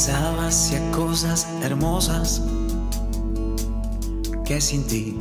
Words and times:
Lanzaba 0.00 0.46
hacia 0.46 0.92
cosas 0.92 1.46
hermosas 1.62 2.40
que 4.46 4.58
sin 4.58 4.86
ti 4.86 5.14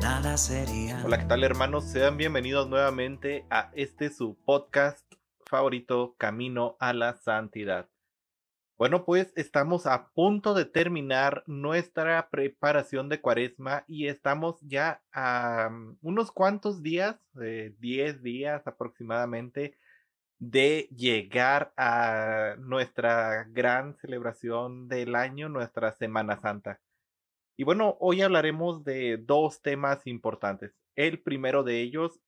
nada 0.00 0.34
sería. 0.38 1.02
Hola, 1.04 1.18
¿qué 1.18 1.26
tal 1.26 1.44
hermanos? 1.44 1.84
Sean 1.84 2.16
bienvenidos 2.16 2.66
nuevamente 2.66 3.44
a 3.50 3.70
este 3.74 4.08
su 4.08 4.38
podcast 4.42 5.04
favorito, 5.44 6.14
Camino 6.16 6.78
a 6.80 6.94
la 6.94 7.14
Santidad. 7.16 7.90
Bueno, 8.78 9.04
pues 9.04 9.30
estamos 9.36 9.84
a 9.84 10.08
punto 10.14 10.54
de 10.54 10.64
terminar 10.64 11.44
nuestra 11.46 12.30
preparación 12.30 13.10
de 13.10 13.20
cuaresma 13.20 13.84
y 13.86 14.06
estamos 14.06 14.58
ya 14.62 15.02
a 15.12 15.68
mm, 15.70 15.98
unos 16.00 16.32
cuantos 16.32 16.82
días, 16.82 17.18
10 17.34 18.22
días 18.22 18.66
aproximadamente, 18.66 19.76
de 20.38 20.88
llegar 20.94 21.72
a 21.76 22.56
nuestra 22.58 23.44
gran 23.44 23.94
celebración 23.96 24.88
del 24.88 25.14
año, 25.14 25.48
nuestra 25.48 25.92
Semana 25.92 26.38
Santa. 26.38 26.80
Y 27.56 27.64
bueno, 27.64 27.96
hoy 28.00 28.22
hablaremos 28.22 28.84
de 28.84 29.16
dos 29.16 29.62
temas 29.62 30.06
importantes. 30.06 30.74
El 30.96 31.22
primero 31.22 31.62
de 31.62 31.80
ellos, 31.80 32.20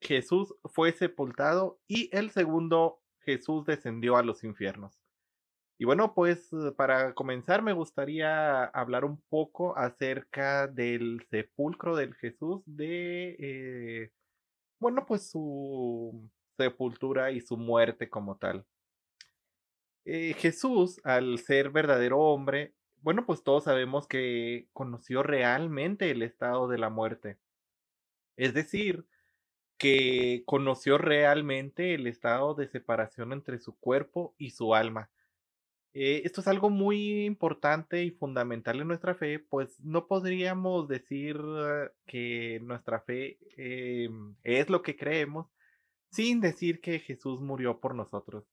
Jesús 0.00 0.54
fue 0.64 0.92
sepultado 0.92 1.78
y 1.86 2.08
el 2.16 2.30
segundo, 2.30 3.00
Jesús 3.20 3.66
descendió 3.66 4.16
a 4.16 4.22
los 4.22 4.42
infiernos. 4.44 4.98
Y 5.78 5.86
bueno, 5.86 6.14
pues 6.14 6.52
eh, 6.52 6.72
para 6.76 7.14
comenzar 7.14 7.62
me 7.62 7.72
gustaría 7.72 8.64
hablar 8.64 9.04
un 9.06 9.18
poco 9.30 9.76
acerca 9.78 10.66
del 10.66 11.26
sepulcro 11.30 11.96
del 11.96 12.14
Jesús, 12.16 12.62
de, 12.66 13.36
eh, 13.38 14.12
bueno, 14.78 15.06
pues 15.06 15.30
su 15.30 16.30
y 17.32 17.40
su 17.40 17.56
muerte 17.56 18.08
como 18.08 18.36
tal. 18.36 18.64
Eh, 20.04 20.34
Jesús, 20.38 21.00
al 21.04 21.38
ser 21.38 21.70
verdadero 21.70 22.18
hombre, 22.18 22.74
bueno, 23.02 23.24
pues 23.26 23.42
todos 23.42 23.64
sabemos 23.64 24.06
que 24.06 24.68
conoció 24.72 25.22
realmente 25.22 26.10
el 26.10 26.22
estado 26.22 26.68
de 26.68 26.78
la 26.78 26.90
muerte. 26.90 27.38
Es 28.36 28.54
decir, 28.54 29.06
que 29.78 30.42
conoció 30.46 30.98
realmente 30.98 31.94
el 31.94 32.06
estado 32.06 32.54
de 32.54 32.68
separación 32.68 33.32
entre 33.32 33.58
su 33.58 33.78
cuerpo 33.78 34.34
y 34.38 34.50
su 34.50 34.74
alma 34.74 35.10
eh, 35.92 36.22
esto 36.24 36.40
es 36.40 36.46
algo 36.46 36.70
muy 36.70 37.24
importante 37.24 38.04
y 38.04 38.12
fundamental 38.12 38.80
en 38.80 38.86
nuestra 38.88 39.14
fe, 39.16 39.40
pues 39.40 39.80
no 39.80 40.06
podríamos 40.06 40.86
decir 40.86 41.36
eh, 41.36 41.88
que 42.06 42.60
nuestra 42.62 43.00
fe 43.00 43.38
em, 43.56 44.36
es 44.44 44.70
lo 44.70 44.82
que 44.82 44.96
creemos 44.96 45.48
sin 46.10 46.40
decir 46.40 46.80
que 46.80 46.98
Jesús 46.98 47.40
murió 47.40 47.80
por 47.80 47.94
nosotros. 47.94 48.44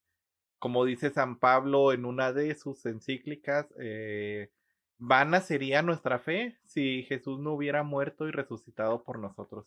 Como 0.59 0.85
dice 0.85 1.09
San 1.11 1.39
Pablo 1.39 1.93
en 1.93 2.05
una 2.05 2.33
de 2.33 2.55
sus 2.55 2.85
encíclicas, 2.85 3.67
eh, 3.79 4.49
vana 4.97 5.41
sería 5.41 5.81
nuestra 5.81 6.19
fe 6.19 6.57
si 6.65 7.03
Jesús 7.03 7.39
no 7.39 7.53
hubiera 7.53 7.83
muerto 7.83 8.27
y 8.27 8.31
resucitado 8.31 9.03
por 9.03 9.19
nosotros. 9.19 9.65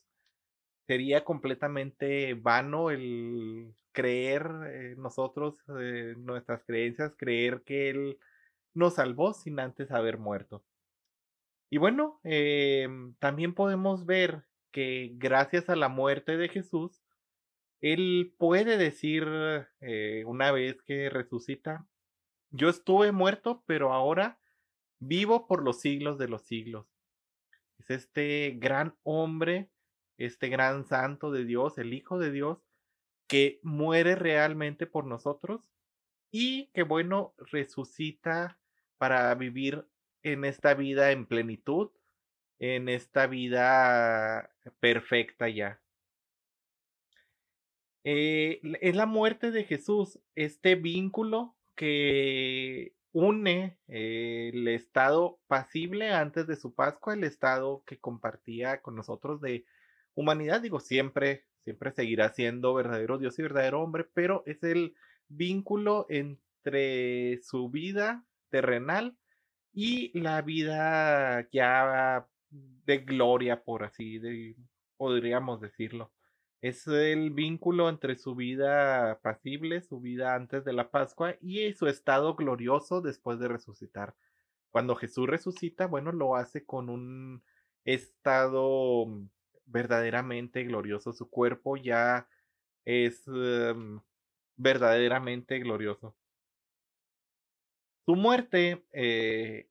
Sería 0.86 1.24
completamente 1.24 2.34
vano 2.34 2.90
el 2.90 3.74
creer 3.92 4.50
eh, 4.66 4.94
nosotros, 4.96 5.56
eh, 5.78 6.14
nuestras 6.18 6.64
creencias, 6.64 7.14
creer 7.16 7.62
que 7.62 7.90
Él 7.90 8.18
nos 8.74 8.94
salvó 8.94 9.32
sin 9.32 9.60
antes 9.60 9.90
haber 9.90 10.18
muerto. 10.18 10.64
Y 11.70 11.78
bueno, 11.78 12.20
em, 12.24 13.14
también 13.20 13.54
podemos 13.54 14.04
ver 14.04 14.42
que 14.72 15.12
gracias 15.14 15.68
a 15.68 15.76
la 15.76 15.88
muerte 15.88 16.36
de 16.36 16.48
Jesús, 16.48 17.00
Él 17.80 18.34
puede 18.38 18.76
decir 18.76 19.26
eh, 19.80 20.24
una 20.26 20.52
vez 20.52 20.82
que 20.82 21.08
resucita, 21.08 21.86
yo 22.50 22.68
estuve 22.68 23.12
muerto, 23.12 23.62
pero 23.66 23.92
ahora 23.92 24.38
vivo 24.98 25.46
por 25.46 25.62
los 25.62 25.80
siglos 25.80 26.18
de 26.18 26.28
los 26.28 26.42
siglos. 26.42 26.86
Es 27.78 27.90
este 27.90 28.56
gran 28.58 28.96
hombre, 29.02 29.70
este 30.18 30.48
gran 30.48 30.84
santo 30.84 31.30
de 31.30 31.44
Dios, 31.44 31.78
el 31.78 31.94
Hijo 31.94 32.18
de 32.18 32.30
Dios, 32.30 32.58
que 33.26 33.60
muere 33.62 34.16
realmente 34.16 34.86
por 34.86 35.06
nosotros 35.06 35.62
y 36.30 36.66
que 36.72 36.82
bueno, 36.82 37.34
resucita 37.38 38.58
para 38.98 39.34
vivir 39.34 39.86
en 40.22 40.44
esta 40.44 40.74
vida 40.74 41.12
en 41.12 41.26
plenitud, 41.26 41.90
en 42.58 42.88
esta 42.88 43.26
vida 43.26 44.50
perfecta 44.80 45.48
ya. 45.48 45.80
Eh, 48.04 48.60
es 48.80 48.96
la 48.96 49.06
muerte 49.06 49.50
de 49.50 49.64
Jesús, 49.64 50.18
este 50.34 50.74
vínculo 50.74 51.56
que 51.74 52.94
une 53.12 53.78
el 53.88 54.68
estado 54.68 55.38
pasible 55.48 56.12
antes 56.12 56.46
de 56.46 56.56
su 56.56 56.74
Pascua, 56.74 57.14
el 57.14 57.24
estado 57.24 57.82
que 57.86 57.98
compartía 57.98 58.80
con 58.82 58.94
nosotros 58.94 59.40
de 59.40 59.64
humanidad, 60.14 60.60
digo, 60.60 60.80
siempre 60.80 61.44
siempre 61.60 61.92
seguirá 61.92 62.30
siendo 62.30 62.74
verdadero 62.74 63.18
Dios 63.18 63.38
y 63.38 63.42
verdadero 63.42 63.82
hombre, 63.82 64.06
pero 64.14 64.42
es 64.46 64.62
el 64.62 64.94
vínculo 65.28 66.06
entre 66.08 67.40
su 67.42 67.70
vida 67.70 68.24
terrenal 68.48 69.16
y 69.72 70.18
la 70.18 70.42
vida 70.42 71.48
ya 71.52 72.26
de 72.50 72.98
gloria, 72.98 73.62
por 73.62 73.84
así 73.84 74.20
podríamos 74.96 75.60
decirlo. 75.60 76.10
Es 76.60 76.86
el 76.86 77.30
vínculo 77.30 77.88
entre 77.88 78.16
su 78.16 78.34
vida 78.34 79.18
pasible, 79.22 79.80
su 79.80 80.00
vida 80.00 80.34
antes 80.34 80.64
de 80.64 80.74
la 80.74 80.90
Pascua 80.90 81.36
y 81.40 81.72
su 81.72 81.86
estado 81.86 82.34
glorioso 82.34 83.00
después 83.00 83.38
de 83.38 83.48
resucitar. 83.48 84.14
Cuando 84.70 84.94
Jesús 84.94 85.26
resucita, 85.26 85.86
bueno, 85.86 86.12
lo 86.12 86.36
hace 86.36 86.66
con 86.66 86.90
un 86.90 87.42
estado 87.84 89.06
verdaderamente 89.64 90.64
glorioso. 90.64 91.14
Su 91.14 91.30
cuerpo 91.30 91.76
ya 91.78 92.28
es 92.84 93.26
em, 93.28 94.00
verdaderamente 94.56 95.58
glorioso. 95.60 96.14
Su 98.04 98.16
muerte, 98.16 98.84
eh, 98.92 99.68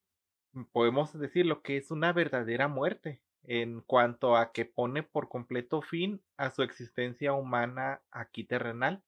podemos 0.71 1.17
decir 1.19 1.45
lo 1.45 1.61
que 1.61 1.77
es 1.77 1.91
una 1.91 2.13
verdadera 2.13 2.67
muerte 2.67 3.21
en 3.43 3.81
cuanto 3.81 4.35
a 4.35 4.51
que 4.51 4.65
pone 4.65 5.03
por 5.03 5.29
completo 5.29 5.81
fin 5.81 6.21
a 6.37 6.51
su 6.51 6.63
existencia 6.63 7.33
humana 7.33 8.01
aquí 8.11 8.43
terrenal. 8.43 9.03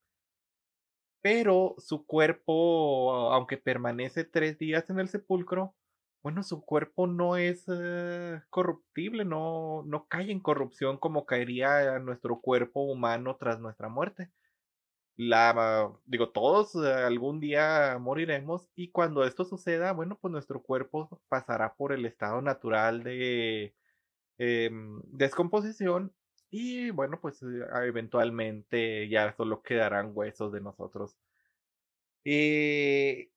Pero 1.22 1.76
su 1.78 2.06
cuerpo, 2.06 3.32
aunque 3.32 3.58
permanece 3.58 4.24
tres 4.24 4.58
días 4.58 4.90
en 4.90 5.00
el 5.00 5.08
sepulcro, 5.08 5.76
bueno, 6.24 6.44
su 6.44 6.64
cuerpo 6.64 7.08
no 7.08 7.36
es 7.38 7.66
eh, 7.68 8.42
corruptible, 8.50 9.26
no, 9.26 9.84
no 9.86 10.08
cae 10.08 10.32
en 10.32 10.40
corrupción 10.40 10.98
como 10.98 11.26
caería 11.26 11.98
nuestro 12.00 12.42
cuerpo 12.42 12.82
humano 12.84 13.38
tras 13.38 13.60
nuestra 13.60 13.90
muerte. 13.90 14.32
La, 15.18 15.92
digo, 16.06 16.30
todos 16.30 16.76
eh, 16.76 16.94
algún 16.94 17.40
día 17.40 17.98
moriremos 18.00 18.70
y 18.76 18.92
cuando 18.92 19.24
esto 19.26 19.46
suceda, 19.46 19.94
bueno, 19.94 20.18
pues 20.22 20.32
nuestro 20.32 20.62
cuerpo 20.64 21.22
pasará 21.30 21.76
por 21.76 21.92
el 21.92 22.06
estado 22.06 22.42
natural 22.42 23.04
de 23.04 23.76
em, 24.42 25.02
descomposición 25.06 26.14
y 26.50 26.90
bueno, 26.92 27.20
pues 27.22 27.44
eh, 27.44 27.48
eventualmente 27.86 29.08
ya 29.10 29.34
solo 29.36 29.62
quedarán 29.62 30.12
huesos 30.16 30.52
de 30.52 30.62
nosotros. 30.62 31.16
Eh, 32.26 33.30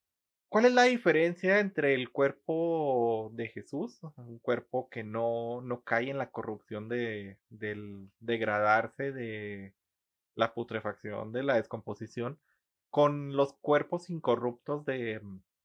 ¿Cuál 0.49 0.67
es 0.67 0.73
la 0.75 0.85
diferencia 0.85 1.61
entre 1.61 1.95
el 1.95 2.11
cuerpo 2.13 3.31
de 3.35 3.49
Jesús, 3.49 4.01
un 4.17 4.39
cuerpo 4.39 4.89
que 4.89 5.03
no, 5.05 5.61
no 5.63 5.83
cae 5.83 6.11
en 6.11 6.19
la 6.19 6.31
corrupción 6.31 6.89
de, 6.89 7.39
del 7.51 8.11
degradarse, 8.21 9.13
de 9.13 9.75
la 10.37 10.55
putrefacción, 10.55 11.33
de 11.33 11.43
la 11.45 11.57
descomposición, 11.57 12.41
con 12.91 13.37
los 13.37 13.55
cuerpos 13.55 14.11
incorruptos 14.11 14.85
de, 14.87 15.21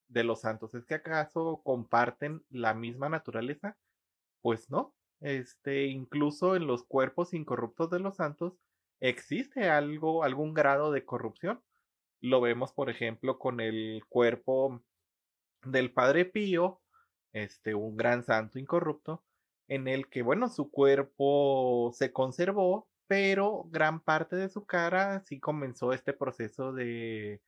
de 0.10 0.24
los 0.24 0.42
santos? 0.42 0.76
¿Es 0.76 0.86
que 0.86 0.96
acaso 0.96 1.62
comparten 1.64 2.44
la 2.50 2.74
misma 2.74 3.10
naturaleza? 3.10 3.78
Pues 4.42 4.72
no. 4.72 4.96
Este, 5.22 5.88
incluso 5.88 6.56
en 6.56 6.66
los 6.68 6.84
cuerpos 6.84 7.34
incorruptos 7.34 7.90
de 7.90 8.00
los 8.00 8.16
santos 8.16 8.54
existe 9.00 9.70
algo, 9.70 10.24
algún 10.24 10.54
grado 10.54 10.92
de 10.92 11.06
corrupción. 11.06 11.62
Lo 12.22 12.42
vemos, 12.42 12.74
por 12.74 12.90
ejemplo, 12.90 13.40
con 13.40 13.60
el 13.60 14.04
cuerpo 14.10 14.82
del 15.64 15.92
Padre 15.92 16.26
Pío, 16.26 16.82
este, 17.34 17.76
un 17.76 17.98
gran 17.98 18.24
santo 18.24 18.60
incorrupto, 18.60 19.24
en 19.68 19.88
el 19.88 20.10
que, 20.10 20.22
bueno, 20.22 20.50
su 20.50 20.72
cuerpo 20.72 21.92
se 21.94 22.12
conservó, 22.12 22.88
pero 23.08 23.66
gran 23.70 24.02
parte 24.02 24.36
de 24.36 24.50
su 24.50 24.66
cara 24.66 25.24
sí 25.26 25.40
comenzó 25.40 25.94
este 25.94 26.14
proceso 26.14 26.74
de 26.74 27.42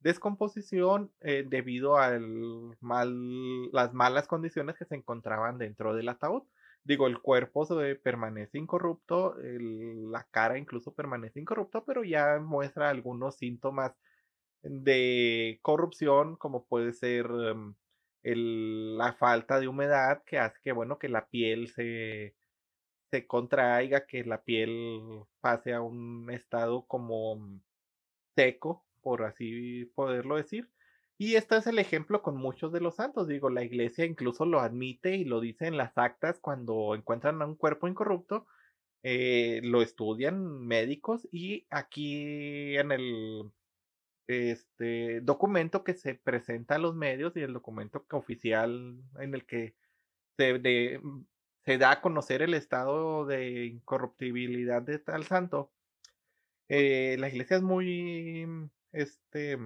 descomposición 0.00 1.10
eh, 1.20 1.44
debido 1.48 1.96
a 1.96 2.18
mal, 2.80 3.70
las 3.72 3.94
malas 3.94 4.28
condiciones 4.28 4.76
que 4.76 4.84
se 4.84 4.96
encontraban 4.96 5.58
dentro 5.58 5.94
del 5.94 6.08
ataúd. 6.10 6.42
Digo, 6.84 7.06
el 7.06 7.20
cuerpo 7.20 7.64
se 7.64 7.96
permanece 7.96 8.58
incorrupto, 8.58 9.34
la 9.40 10.24
cara 10.30 10.58
incluso 10.58 10.94
permanece 10.94 11.40
incorrupto, 11.40 11.82
pero 11.84 12.04
ya 12.04 12.38
muestra 12.40 12.90
algunos 12.90 13.36
síntomas 13.36 13.92
de 14.62 15.58
corrupción, 15.62 16.36
como 16.36 16.66
puede 16.66 16.92
ser 16.92 17.26
em, 17.26 17.74
la 18.22 19.14
falta 19.14 19.60
de 19.60 19.68
humedad 19.68 20.22
que 20.26 20.38
hace 20.38 20.60
que, 20.62 20.72
bueno, 20.72 20.98
que 20.98 21.08
la 21.08 21.26
piel 21.28 21.68
se, 21.68 22.36
se 23.10 23.26
contraiga, 23.26 24.06
que 24.06 24.24
la 24.24 24.42
piel 24.44 25.24
pase 25.40 25.74
a 25.74 25.82
un 25.82 26.30
estado 26.30 26.86
como 26.86 27.60
seco, 28.36 28.86
por 29.02 29.24
así 29.24 29.86
poderlo 29.94 30.36
decir. 30.36 30.70
Y 31.16 31.36
este 31.36 31.56
es 31.56 31.66
el 31.66 31.78
ejemplo 31.78 32.22
con 32.22 32.36
muchos 32.36 32.72
de 32.72 32.80
los 32.80 32.96
santos. 32.96 33.28
Digo, 33.28 33.50
la 33.50 33.62
iglesia 33.62 34.04
incluso 34.04 34.44
lo 34.46 34.60
admite 34.60 35.16
y 35.16 35.24
lo 35.24 35.40
dice 35.40 35.66
en 35.66 35.76
las 35.76 35.96
actas 35.96 36.40
cuando 36.40 36.94
encuentran 36.94 37.40
a 37.40 37.46
un 37.46 37.54
cuerpo 37.56 37.86
incorrupto. 37.88 38.46
Eh, 39.02 39.60
lo 39.62 39.82
estudian 39.82 40.66
médicos 40.66 41.28
y 41.30 41.66
aquí 41.70 42.76
en 42.76 42.90
el 42.90 43.52
este 44.26 45.20
documento 45.20 45.84
que 45.84 45.92
se 45.94 46.14
presenta 46.14 46.76
a 46.76 46.78
los 46.78 46.94
medios 46.94 47.36
y 47.36 47.40
el 47.40 47.52
documento 47.52 48.06
oficial 48.12 48.98
en 49.18 49.34
el 49.34 49.44
que 49.44 49.74
se, 50.38 51.00
se 51.64 51.78
da 51.78 51.92
a 51.92 52.00
conocer 52.00 52.42
el 52.42 52.54
estado 52.54 53.26
de 53.26 53.66
incorruptibilidad 53.66 54.82
de 54.82 54.98
tal 54.98 55.24
santo, 55.24 55.70
eh, 56.68 57.16
la 57.18 57.28
iglesia 57.28 57.56
es 57.58 57.62
muy, 57.62 58.46
este, 58.92 59.58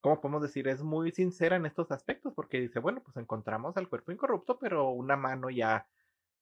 ¿cómo 0.00 0.20
podemos 0.20 0.42
decir? 0.42 0.68
Es 0.68 0.82
muy 0.82 1.12
sincera 1.12 1.56
en 1.56 1.66
estos 1.66 1.90
aspectos 1.92 2.32
porque 2.34 2.60
dice, 2.60 2.78
bueno, 2.80 3.02
pues 3.02 3.16
encontramos 3.16 3.76
al 3.76 3.88
cuerpo 3.88 4.12
incorrupto, 4.12 4.58
pero 4.58 4.90
una 4.90 5.16
mano 5.16 5.50
ya, 5.50 5.88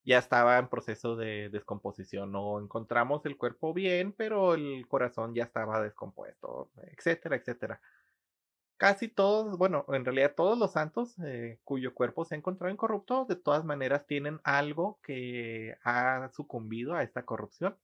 ya 0.04 0.18
estaba 0.18 0.58
en 0.58 0.68
proceso 0.68 1.16
de 1.16 1.48
descomposición, 1.50 2.34
o 2.36 2.60
encontramos 2.60 3.24
el 3.26 3.36
cuerpo 3.36 3.72
bien, 3.74 4.12
pero 4.12 4.54
el 4.54 4.86
corazón 4.88 5.34
ya 5.34 5.44
estaba 5.44 5.80
descompuesto, 5.82 6.70
etcétera, 6.76 7.36
etcétera. 7.36 7.80
Casi 8.76 9.08
todos, 9.08 9.56
bueno, 9.56 9.86
en 9.88 10.04
realidad 10.04 10.34
todos 10.36 10.58
los 10.58 10.72
santos 10.72 11.16
eh, 11.24 11.60
cuyo 11.64 11.94
cuerpo 11.94 12.24
se 12.24 12.34
ha 12.34 12.38
encontrado 12.38 12.72
incorrupto, 12.72 13.24
de 13.24 13.36
todas 13.36 13.64
maneras 13.64 14.06
tienen 14.06 14.40
algo 14.44 14.98
que 15.02 15.76
ha 15.84 16.28
sucumbido 16.32 16.94
a 16.94 17.02
esta 17.04 17.24
corrupción. 17.24 17.78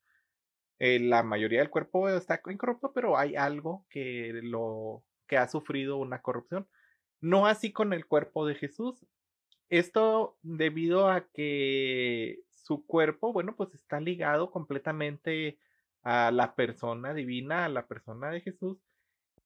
Eh, 0.81 0.99
la 0.99 1.23
mayoría 1.23 1.61
del 1.61 1.71
cuerpo 1.71 2.09
está 2.09 2.41
incorrupto, 2.47 2.93
pero 2.93 3.17
hay 3.19 3.37
algo 3.37 3.87
que 3.91 4.41
lo 4.43 5.05
que 5.31 5.39
ha 5.39 5.47
sufrido 5.47 5.97
una 5.97 6.23
corrupción. 6.23 6.67
No 7.21 7.47
así 7.47 7.73
con 7.73 7.93
el 7.93 8.05
cuerpo 8.07 8.47
de 8.47 8.57
Jesús. 8.57 9.07
Esto 9.69 10.37
debido 10.43 11.09
a 11.09 11.29
que 11.29 12.41
su 12.51 12.85
cuerpo, 12.85 13.33
bueno, 13.33 13.55
pues 13.55 13.73
está 13.75 14.01
ligado 14.01 14.51
completamente 14.51 15.57
a 16.03 16.33
la 16.33 16.57
persona 16.57 17.15
divina, 17.15 17.67
a 17.67 17.69
la 17.69 17.87
persona 17.87 18.33
de 18.33 18.41
Jesús. 18.41 18.79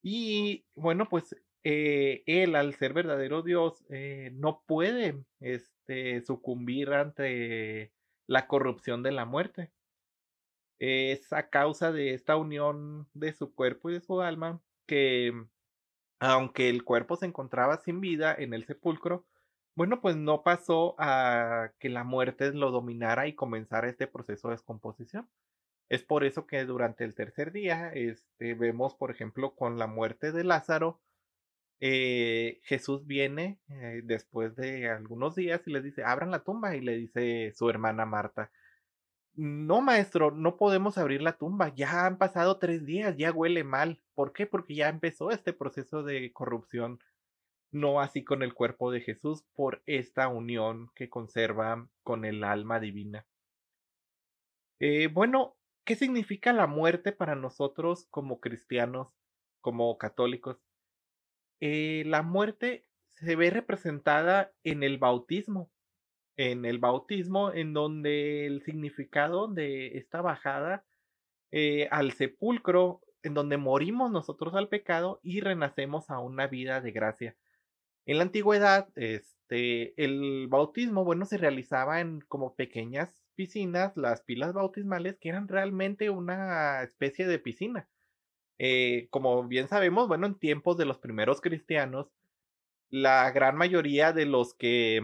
Y 0.02 0.64
bueno, 0.74 1.06
pues 1.10 1.36
eh, 1.64 2.22
él, 2.24 2.56
al 2.56 2.74
ser 2.76 2.94
verdadero 2.94 3.42
Dios, 3.42 3.84
eh, 3.90 4.30
no 4.32 4.62
puede 4.66 5.22
este, 5.40 6.22
sucumbir 6.22 6.94
ante 6.94 7.92
la 8.26 8.46
corrupción 8.46 9.02
de 9.02 9.12
la 9.12 9.26
muerte. 9.26 9.70
Es 10.78 11.30
a 11.34 11.50
causa 11.50 11.92
de 11.92 12.14
esta 12.14 12.36
unión 12.36 13.06
de 13.12 13.34
su 13.34 13.54
cuerpo 13.54 13.90
y 13.90 13.94
de 13.94 14.00
su 14.00 14.22
alma 14.22 14.62
que 14.86 15.46
aunque 16.20 16.68
el 16.70 16.84
cuerpo 16.84 17.16
se 17.16 17.26
encontraba 17.26 17.78
sin 17.78 18.00
vida 18.00 18.34
en 18.36 18.54
el 18.54 18.66
sepulcro, 18.66 19.26
bueno, 19.76 20.00
pues 20.00 20.16
no 20.16 20.42
pasó 20.42 20.94
a 20.98 21.72
que 21.80 21.88
la 21.88 22.04
muerte 22.04 22.52
lo 22.52 22.70
dominara 22.70 23.26
y 23.26 23.34
comenzara 23.34 23.88
este 23.88 24.06
proceso 24.06 24.48
de 24.48 24.54
descomposición. 24.54 25.28
Es 25.88 26.02
por 26.04 26.24
eso 26.24 26.46
que 26.46 26.64
durante 26.64 27.04
el 27.04 27.14
tercer 27.14 27.52
día 27.52 27.90
este, 27.92 28.54
vemos, 28.54 28.94
por 28.94 29.10
ejemplo, 29.10 29.54
con 29.54 29.78
la 29.78 29.86
muerte 29.86 30.32
de 30.32 30.44
Lázaro, 30.44 31.00
eh, 31.80 32.60
Jesús 32.64 33.06
viene 33.06 33.58
eh, 33.68 34.00
después 34.04 34.56
de 34.56 34.88
algunos 34.88 35.34
días 35.34 35.60
y 35.66 35.72
le 35.72 35.82
dice, 35.82 36.04
abran 36.04 36.30
la 36.30 36.44
tumba 36.44 36.76
y 36.76 36.80
le 36.80 36.96
dice 36.96 37.52
su 37.54 37.68
hermana 37.68 38.06
Marta, 38.06 38.50
no, 39.36 39.80
maestro, 39.80 40.30
no 40.30 40.56
podemos 40.56 40.96
abrir 40.96 41.20
la 41.22 41.36
tumba. 41.36 41.74
Ya 41.74 42.06
han 42.06 42.18
pasado 42.18 42.58
tres 42.58 42.84
días, 42.84 43.16
ya 43.16 43.32
huele 43.32 43.64
mal. 43.64 44.00
¿Por 44.14 44.32
qué? 44.32 44.46
Porque 44.46 44.74
ya 44.74 44.88
empezó 44.88 45.30
este 45.30 45.52
proceso 45.52 46.02
de 46.02 46.32
corrupción. 46.32 47.00
No 47.72 48.00
así 48.00 48.22
con 48.22 48.42
el 48.44 48.54
cuerpo 48.54 48.92
de 48.92 49.00
Jesús, 49.00 49.44
por 49.54 49.82
esta 49.86 50.28
unión 50.28 50.90
que 50.94 51.10
conserva 51.10 51.88
con 52.04 52.24
el 52.24 52.44
alma 52.44 52.78
divina. 52.78 53.26
Eh, 54.78 55.08
bueno, 55.08 55.56
¿qué 55.84 55.96
significa 55.96 56.52
la 56.52 56.68
muerte 56.68 57.10
para 57.10 57.34
nosotros 57.34 58.06
como 58.10 58.38
cristianos, 58.38 59.08
como 59.60 59.98
católicos? 59.98 60.58
Eh, 61.60 62.04
la 62.06 62.22
muerte 62.22 62.86
se 63.08 63.34
ve 63.34 63.50
representada 63.50 64.52
en 64.62 64.84
el 64.84 64.98
bautismo 64.98 65.70
en 66.36 66.64
el 66.64 66.78
bautismo, 66.78 67.52
en 67.52 67.72
donde 67.72 68.46
el 68.46 68.62
significado 68.62 69.48
de 69.48 69.98
esta 69.98 70.20
bajada 70.20 70.84
eh, 71.52 71.88
al 71.90 72.12
sepulcro, 72.12 73.00
en 73.22 73.34
donde 73.34 73.56
morimos 73.56 74.10
nosotros 74.10 74.54
al 74.54 74.68
pecado 74.68 75.20
y 75.22 75.40
renacemos 75.40 76.10
a 76.10 76.18
una 76.18 76.46
vida 76.46 76.80
de 76.80 76.92
gracia. 76.92 77.36
En 78.06 78.18
la 78.18 78.24
antigüedad, 78.24 78.88
este, 78.96 79.94
el 80.02 80.46
bautismo, 80.48 81.04
bueno, 81.04 81.24
se 81.24 81.38
realizaba 81.38 82.00
en 82.00 82.20
como 82.22 82.54
pequeñas 82.54 83.24
piscinas, 83.34 83.96
las 83.96 84.22
pilas 84.22 84.52
bautismales, 84.52 85.16
que 85.18 85.30
eran 85.30 85.48
realmente 85.48 86.10
una 86.10 86.82
especie 86.82 87.26
de 87.26 87.38
piscina. 87.38 87.88
Eh, 88.58 89.08
como 89.10 89.44
bien 89.44 89.68
sabemos, 89.68 90.06
bueno, 90.06 90.26
en 90.26 90.38
tiempos 90.38 90.76
de 90.76 90.84
los 90.84 90.98
primeros 90.98 91.40
cristianos, 91.40 92.12
la 92.90 93.30
gran 93.30 93.56
mayoría 93.56 94.12
de 94.12 94.26
los 94.26 94.54
que 94.54 95.02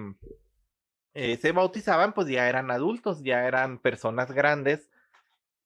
eh, 1.15 1.37
se 1.37 1.53
bautizaban, 1.53 2.13
pues 2.15 2.29
ya 2.29 2.49
eran 2.49 2.71
adultos, 2.71 3.23
ya 3.23 3.47
eran 3.47 3.79
personas 3.79 4.31
grandes. 4.33 4.91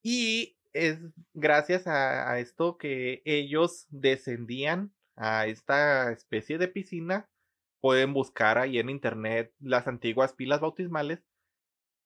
Y 0.02 0.58
es 0.72 1.00
gracias 1.34 1.86
a, 1.86 2.38
esto 2.38 2.78
que 2.78 3.22
ellos 3.24 3.86
descendían 3.90 4.92
a 5.16 5.46
esta 5.46 6.12
especie 6.12 6.58
de 6.58 6.68
piscina. 6.68 7.28
Pueden 7.80 8.14
buscar 8.14 8.58
ahí 8.58 8.78
en 8.78 8.90
internet 8.90 9.52
las 9.60 9.86
antiguas 9.86 10.32
pilas 10.32 10.60
bautismales. 10.60 11.22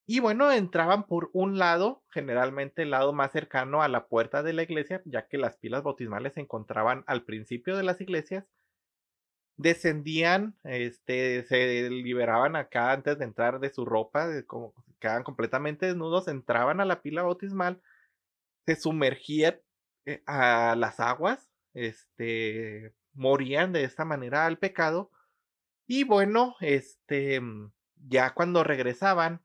Y 0.06 0.20
bueno, 0.20 0.50
entraban 0.50 1.04
por 1.06 1.30
un 1.34 1.58
lado, 1.58 2.02
generalmente 2.10 2.82
el 2.82 2.90
lado 2.90 3.12
más 3.12 3.30
cercano 3.32 3.82
a 3.82 3.88
la 3.88 4.08
puerta 4.08 4.42
de 4.42 4.54
la 4.54 4.62
iglesia, 4.62 5.02
ya 5.04 5.28
que 5.28 5.38
las 5.38 5.56
pilas 5.58 5.82
bautismales 5.82 6.34
se 6.34 6.40
encontraban 6.40 7.04
al 7.06 7.24
principio 7.24 7.76
de 7.76 7.82
las 7.82 8.00
iglesias 8.00 8.46
descendían, 9.58 10.56
este, 10.64 11.44
se 11.44 11.90
liberaban 11.90 12.56
acá 12.56 12.92
antes 12.92 13.18
de 13.18 13.24
entrar 13.24 13.60
de 13.60 13.70
su 13.70 13.84
ropa, 13.84 14.28
como 14.46 14.72
quedaban 15.00 15.24
completamente 15.24 15.86
desnudos, 15.86 16.28
entraban 16.28 16.80
a 16.80 16.84
la 16.84 17.02
pila 17.02 17.22
bautismal, 17.22 17.82
se 18.64 18.76
sumergían 18.76 19.60
eh, 20.06 20.22
a 20.26 20.76
las 20.76 21.00
aguas, 21.00 21.50
este, 21.74 22.94
morían 23.14 23.72
de 23.72 23.84
esta 23.84 24.04
manera 24.04 24.46
al 24.46 24.58
pecado, 24.58 25.10
y 25.86 26.04
bueno, 26.04 26.54
este, 26.60 27.40
ya 27.96 28.34
cuando 28.34 28.62
regresaban, 28.62 29.42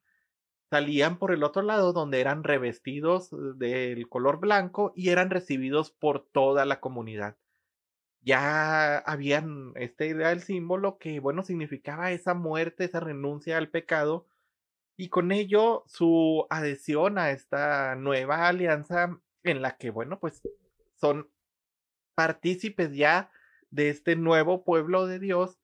salían 0.69 1.17
por 1.17 1.31
el 1.31 1.43
otro 1.43 1.63
lado 1.63 1.91
donde 1.91 2.21
eran 2.21 2.43
revestidos 2.43 3.29
del 3.57 4.07
color 4.09 4.39
blanco 4.39 4.91
y 4.95 5.09
eran 5.09 5.29
recibidos 5.29 5.91
por 5.91 6.27
toda 6.31 6.65
la 6.65 6.79
comunidad 6.79 7.37
ya 8.23 8.97
habían 8.99 9.73
esta 9.75 10.05
idea 10.05 10.29
del 10.29 10.41
símbolo 10.41 10.97
que, 10.99 11.19
bueno, 11.19 11.43
significaba 11.43 12.11
esa 12.11 12.33
muerte, 12.33 12.85
esa 12.85 12.99
renuncia 12.99 13.57
al 13.57 13.69
pecado, 13.69 14.27
y 14.97 15.09
con 15.09 15.31
ello 15.31 15.83
su 15.87 16.47
adhesión 16.49 17.17
a 17.17 17.31
esta 17.31 17.95
nueva 17.95 18.47
alianza 18.47 19.19
en 19.43 19.61
la 19.61 19.77
que, 19.77 19.91
bueno, 19.91 20.19
pues 20.19 20.41
son 20.95 21.29
partícipes 22.15 22.95
ya 22.95 23.31
de 23.71 23.89
este 23.89 24.15
nuevo 24.15 24.63
pueblo 24.63 25.07
de 25.07 25.19
Dios, 25.19 25.59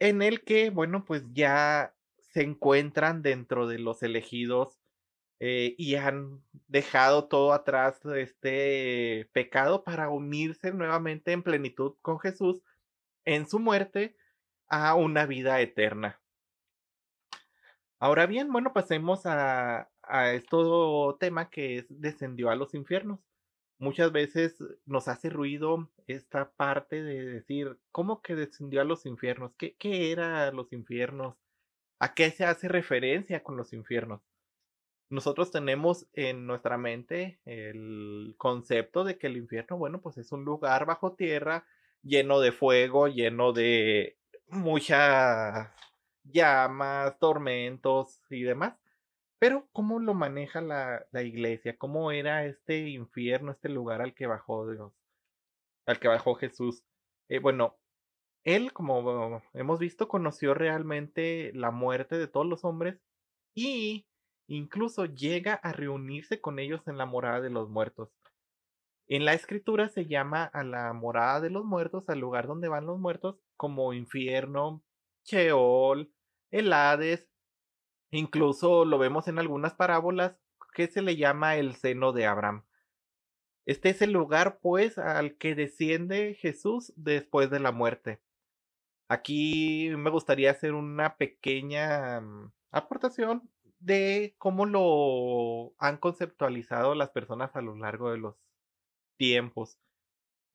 en 0.00 0.22
el 0.22 0.42
que, 0.44 0.70
bueno, 0.70 1.04
pues 1.04 1.24
ya 1.32 1.94
se 2.18 2.42
encuentran 2.42 3.22
dentro 3.22 3.66
de 3.66 3.78
los 3.78 4.02
elegidos 4.02 4.79
eh, 5.40 5.74
y 5.78 5.94
han 5.94 6.42
dejado 6.68 7.26
todo 7.26 7.54
atrás 7.54 8.00
de 8.02 8.22
este 8.22 9.30
pecado 9.32 9.84
para 9.84 10.10
unirse 10.10 10.72
nuevamente 10.72 11.32
en 11.32 11.42
plenitud 11.42 11.94
con 12.02 12.20
Jesús 12.20 12.62
en 13.24 13.48
su 13.48 13.58
muerte 13.58 14.16
a 14.68 14.94
una 14.94 15.24
vida 15.24 15.60
eterna. 15.60 16.20
Ahora 17.98 18.26
bien, 18.26 18.52
bueno, 18.52 18.72
pasemos 18.74 19.24
a, 19.24 19.90
a 20.02 20.32
este 20.32 20.56
tema 21.18 21.50
que 21.50 21.78
es 21.78 21.86
descendió 21.88 22.50
a 22.50 22.56
los 22.56 22.74
infiernos. 22.74 23.20
Muchas 23.78 24.12
veces 24.12 24.62
nos 24.84 25.08
hace 25.08 25.30
ruido 25.30 25.90
esta 26.06 26.50
parte 26.52 27.02
de 27.02 27.24
decir, 27.24 27.78
¿cómo 27.92 28.20
que 28.20 28.34
descendió 28.34 28.82
a 28.82 28.84
los 28.84 29.06
infiernos? 29.06 29.54
¿Qué, 29.56 29.74
qué 29.76 30.12
era 30.12 30.52
los 30.52 30.70
infiernos? 30.72 31.36
¿A 31.98 32.14
qué 32.14 32.30
se 32.30 32.44
hace 32.44 32.68
referencia 32.68 33.42
con 33.42 33.56
los 33.56 33.72
infiernos? 33.72 34.20
Nosotros 35.10 35.50
tenemos 35.50 36.06
en 36.12 36.46
nuestra 36.46 36.78
mente 36.78 37.40
el 37.44 38.34
concepto 38.38 39.04
de 39.04 39.18
que 39.18 39.26
el 39.26 39.36
infierno, 39.36 39.76
bueno, 39.76 40.00
pues 40.00 40.18
es 40.18 40.30
un 40.32 40.44
lugar 40.44 40.86
bajo 40.86 41.14
tierra 41.14 41.66
lleno 42.02 42.40
de 42.40 42.52
fuego, 42.52 43.08
lleno 43.08 43.52
de 43.52 44.16
muchas 44.48 45.68
llamas, 46.24 47.18
tormentos 47.18 48.22
y 48.30 48.42
demás. 48.42 48.74
Pero, 49.38 49.68
¿cómo 49.72 49.98
lo 49.98 50.14
maneja 50.14 50.60
la, 50.60 51.06
la 51.10 51.22
iglesia? 51.22 51.76
¿Cómo 51.76 52.12
era 52.12 52.44
este 52.46 52.88
infierno, 52.88 53.52
este 53.52 53.68
lugar 53.68 54.02
al 54.02 54.14
que 54.14 54.26
bajó 54.26 54.70
Dios? 54.70 54.92
Al 55.86 55.98
que 55.98 56.08
bajó 56.08 56.34
Jesús. 56.34 56.84
Eh, 57.28 57.38
bueno, 57.40 57.78
él, 58.44 58.72
como 58.72 59.42
hemos 59.54 59.78
visto, 59.78 60.08
conoció 60.08 60.54
realmente 60.54 61.52
la 61.54 61.70
muerte 61.70 62.16
de 62.16 62.28
todos 62.28 62.46
los 62.46 62.64
hombres 62.64 63.00
y 63.54 64.06
incluso 64.50 65.06
llega 65.06 65.54
a 65.54 65.72
reunirse 65.72 66.40
con 66.40 66.58
ellos 66.58 66.86
en 66.88 66.98
la 66.98 67.06
morada 67.06 67.40
de 67.40 67.50
los 67.50 67.70
muertos. 67.70 68.10
En 69.06 69.24
la 69.24 69.32
escritura 69.32 69.88
se 69.88 70.06
llama 70.06 70.44
a 70.44 70.64
la 70.64 70.92
morada 70.92 71.40
de 71.40 71.50
los 71.50 71.64
muertos, 71.64 72.08
al 72.08 72.18
lugar 72.18 72.48
donde 72.48 72.68
van 72.68 72.86
los 72.86 72.98
muertos, 72.98 73.36
como 73.56 73.92
infierno, 73.92 74.82
Sheol, 75.24 76.12
el 76.50 76.72
Hades. 76.72 77.28
Incluso 78.10 78.84
lo 78.84 78.98
vemos 78.98 79.28
en 79.28 79.38
algunas 79.38 79.74
parábolas 79.74 80.36
que 80.74 80.88
se 80.88 81.02
le 81.02 81.16
llama 81.16 81.56
el 81.56 81.76
seno 81.76 82.12
de 82.12 82.26
Abraham. 82.26 82.64
Este 83.66 83.90
es 83.90 84.02
el 84.02 84.10
lugar, 84.10 84.58
pues, 84.60 84.98
al 84.98 85.36
que 85.36 85.54
desciende 85.54 86.34
Jesús 86.34 86.92
después 86.96 87.50
de 87.50 87.60
la 87.60 87.70
muerte. 87.70 88.20
Aquí 89.08 89.90
me 89.96 90.10
gustaría 90.10 90.50
hacer 90.50 90.72
una 90.72 91.16
pequeña 91.16 92.20
mm, 92.20 92.52
aportación 92.72 93.48
de 93.80 94.34
cómo 94.38 94.66
lo 94.66 95.74
han 95.78 95.98
conceptualizado 95.98 96.94
las 96.94 97.10
personas 97.10 97.54
a 97.56 97.62
lo 97.62 97.76
largo 97.76 98.10
de 98.10 98.18
los 98.18 98.36
tiempos. 99.16 99.78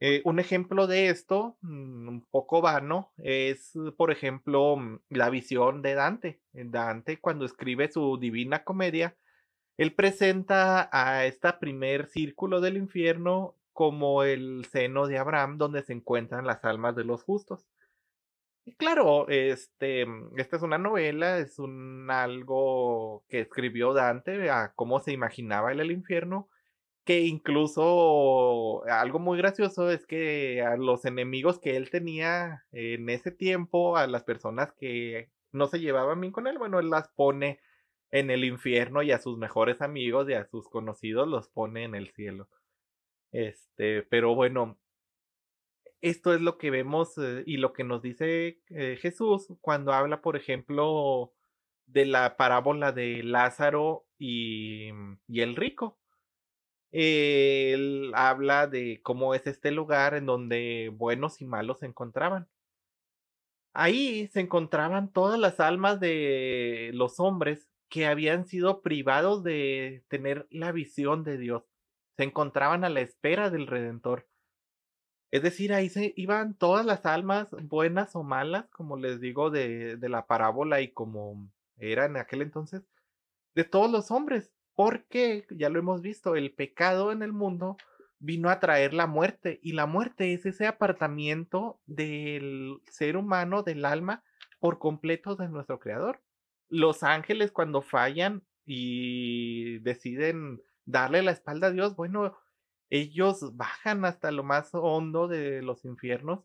Eh, 0.02 0.22
un 0.26 0.40
ejemplo 0.40 0.88
de 0.88 1.10
esto, 1.10 1.58
mm, 1.62 2.08
un 2.10 2.26
poco 2.30 2.62
vano, 2.62 3.12
es, 3.18 3.74
por 3.98 4.12
ejemplo, 4.12 4.76
mm, 4.78 5.00
la 5.10 5.30
visión 5.30 5.82
de 5.82 5.96
Dante. 5.96 6.42
Dante, 6.54 7.20
cuando 7.20 7.46
escribe 7.46 7.92
su 7.92 8.18
Divina 8.20 8.64
Comedia, 8.64 9.16
él 9.78 9.94
presenta 9.94 10.90
a 10.92 11.26
este 11.26 11.52
primer 11.54 12.08
círculo 12.08 12.62
del 12.62 12.78
infierno 12.78 13.56
como 13.74 14.24
el 14.24 14.66
seno 14.72 15.08
de 15.08 15.18
Abraham, 15.18 15.58
donde 15.58 15.84
se 15.84 15.94
encuentran 15.94 16.46
las 16.48 16.64
almas 16.64 16.96
de 16.96 17.04
los 17.04 17.24
justos. 17.24 17.66
Claro, 18.78 19.28
este, 19.30 20.06
mm, 20.06 20.40
esta 20.40 20.56
es 20.58 20.64
una 20.64 20.78
novela, 20.80 21.38
es 21.38 21.60
un 21.60 22.10
algo 22.10 23.24
que 23.30 23.40
escribió 23.42 23.94
Dante 23.94 24.50
a 24.50 24.74
cómo 24.76 25.00
se 25.00 25.12
imaginaba 25.12 25.72
él 25.72 25.80
el 25.82 25.92
infierno, 25.92 26.50
que 27.06 27.22
incluso 27.22 28.84
algo 28.88 29.20
muy 29.20 29.38
gracioso 29.38 29.92
es 29.92 30.08
que 30.08 30.62
a 30.64 30.78
los 30.78 31.06
enemigos 31.06 31.60
que 31.60 31.78
él 31.78 31.90
tenía 31.92 32.66
en 32.72 33.10
ese 33.10 33.32
tiempo, 33.32 33.98
a 33.98 34.08
las 34.08 34.24
personas 34.24 34.74
que 34.74 35.32
no 35.52 35.68
se 35.68 35.80
llevaban 35.80 36.22
bien 36.22 36.34
con 36.34 36.48
él, 36.48 36.58
bueno, 36.58 36.80
él 36.80 36.90
las 36.90 37.10
pone 37.10 37.60
en 38.12 38.32
el 38.32 38.46
infierno 38.46 39.04
y 39.04 39.12
a 39.12 39.20
sus 39.20 39.38
mejores 39.38 39.82
amigos 39.82 40.30
y 40.30 40.34
a 40.34 40.46
sus 40.48 40.70
conocidos 40.70 41.28
los 41.28 41.50
pone 41.50 41.84
en 41.84 41.96
el 41.96 42.10
cielo. 42.12 42.50
Este, 43.32 44.04
pero 44.04 44.36
bueno, 44.36 44.80
esto 46.02 46.34
es 46.34 46.42
lo 46.42 46.58
que 46.58 46.72
vemos 46.72 47.18
eh, 47.18 47.44
y 47.46 47.58
lo 47.58 47.74
que 47.74 47.84
nos 47.84 48.02
dice 48.02 48.62
eh, 48.70 48.98
Jesús 49.02 49.48
cuando 49.62 49.94
habla, 49.94 50.22
por 50.22 50.36
ejemplo, 50.36 51.34
de 51.86 52.06
la 52.06 52.38
parábola 52.38 52.92
de 52.92 53.24
Lázaro 53.24 54.06
y, 54.18 54.90
y 55.28 55.42
el 55.42 55.56
rico. 55.56 56.00
Él 56.92 58.12
habla 58.16 58.68
de 58.68 59.02
cómo 59.04 59.34
es 59.36 59.46
este 59.48 59.72
lugar 59.72 60.16
en 60.16 60.26
donde 60.26 60.92
buenos 60.94 61.42
y 61.42 61.46
malos 61.46 61.80
se 61.80 61.88
encontraban. 61.88 62.48
Ahí 63.74 64.28
se 64.30 64.40
encontraban 64.40 65.12
todas 65.12 65.38
las 65.38 65.60
almas 65.60 66.00
de 66.00 66.92
los 66.94 67.20
hombres 67.20 67.68
que 67.90 68.06
habían 68.06 68.46
sido 68.46 68.82
privados 68.82 69.44
de 69.44 70.06
tener 70.08 70.48
la 70.50 70.72
visión 70.72 71.24
de 71.24 71.38
Dios. 71.38 71.64
Se 72.16 72.24
encontraban 72.24 72.86
a 72.86 72.90
la 72.90 73.02
espera 73.02 73.50
del 73.50 73.68
Redentor. 73.68 74.28
Es 75.36 75.42
decir, 75.42 75.74
ahí 75.74 75.90
se 75.90 76.14
iban 76.16 76.54
todas 76.54 76.86
las 76.86 77.06
almas, 77.06 77.50
buenas 77.64 78.16
o 78.16 78.24
malas, 78.24 78.70
como 78.70 78.96
les 78.96 79.20
digo, 79.20 79.50
de, 79.50 79.98
de 79.98 80.08
la 80.08 80.28
parábola 80.28 80.80
y 80.80 80.94
como 80.94 81.52
era 81.76 82.06
en 82.06 82.16
aquel 82.16 82.42
entonces, 82.42 82.84
de 83.54 83.66
todos 83.66 83.92
los 83.92 84.12
hombres. 84.12 84.54
Porque, 84.76 85.46
ya 85.50 85.68
lo 85.68 85.78
hemos 85.78 86.00
visto, 86.02 86.38
el 86.38 86.54
pecado 86.54 87.12
en 87.12 87.22
el 87.22 87.34
mundo 87.34 87.76
vino 88.18 88.50
a 88.50 88.62
traer 88.62 88.94
la 88.94 89.08
muerte 89.08 89.60
y 89.62 89.74
la 89.74 89.88
muerte 89.88 90.32
es 90.32 90.46
ese 90.46 90.68
apartamiento 90.68 91.82
del 91.86 92.78
ser 92.90 93.18
humano, 93.18 93.62
del 93.62 93.84
alma, 93.84 94.24
por 94.62 94.80
completo 94.80 95.36
de 95.36 95.50
nuestro 95.50 95.80
Creador. 95.80 96.22
Los 96.70 97.04
ángeles 97.04 97.52
cuando 97.52 97.82
fallan 97.82 98.42
y 98.66 99.80
deciden 99.80 100.62
darle 100.86 101.24
la 101.24 101.32
espalda 101.32 101.68
a 101.68 101.72
Dios, 101.72 101.98
bueno, 101.98 102.38
ellos 102.90 103.56
bajan 103.56 104.06
hasta 104.06 104.32
lo 104.32 104.44
más 104.44 104.70
hondo 104.74 105.28
de 105.28 105.62
los 105.62 105.86
infiernos 105.86 106.44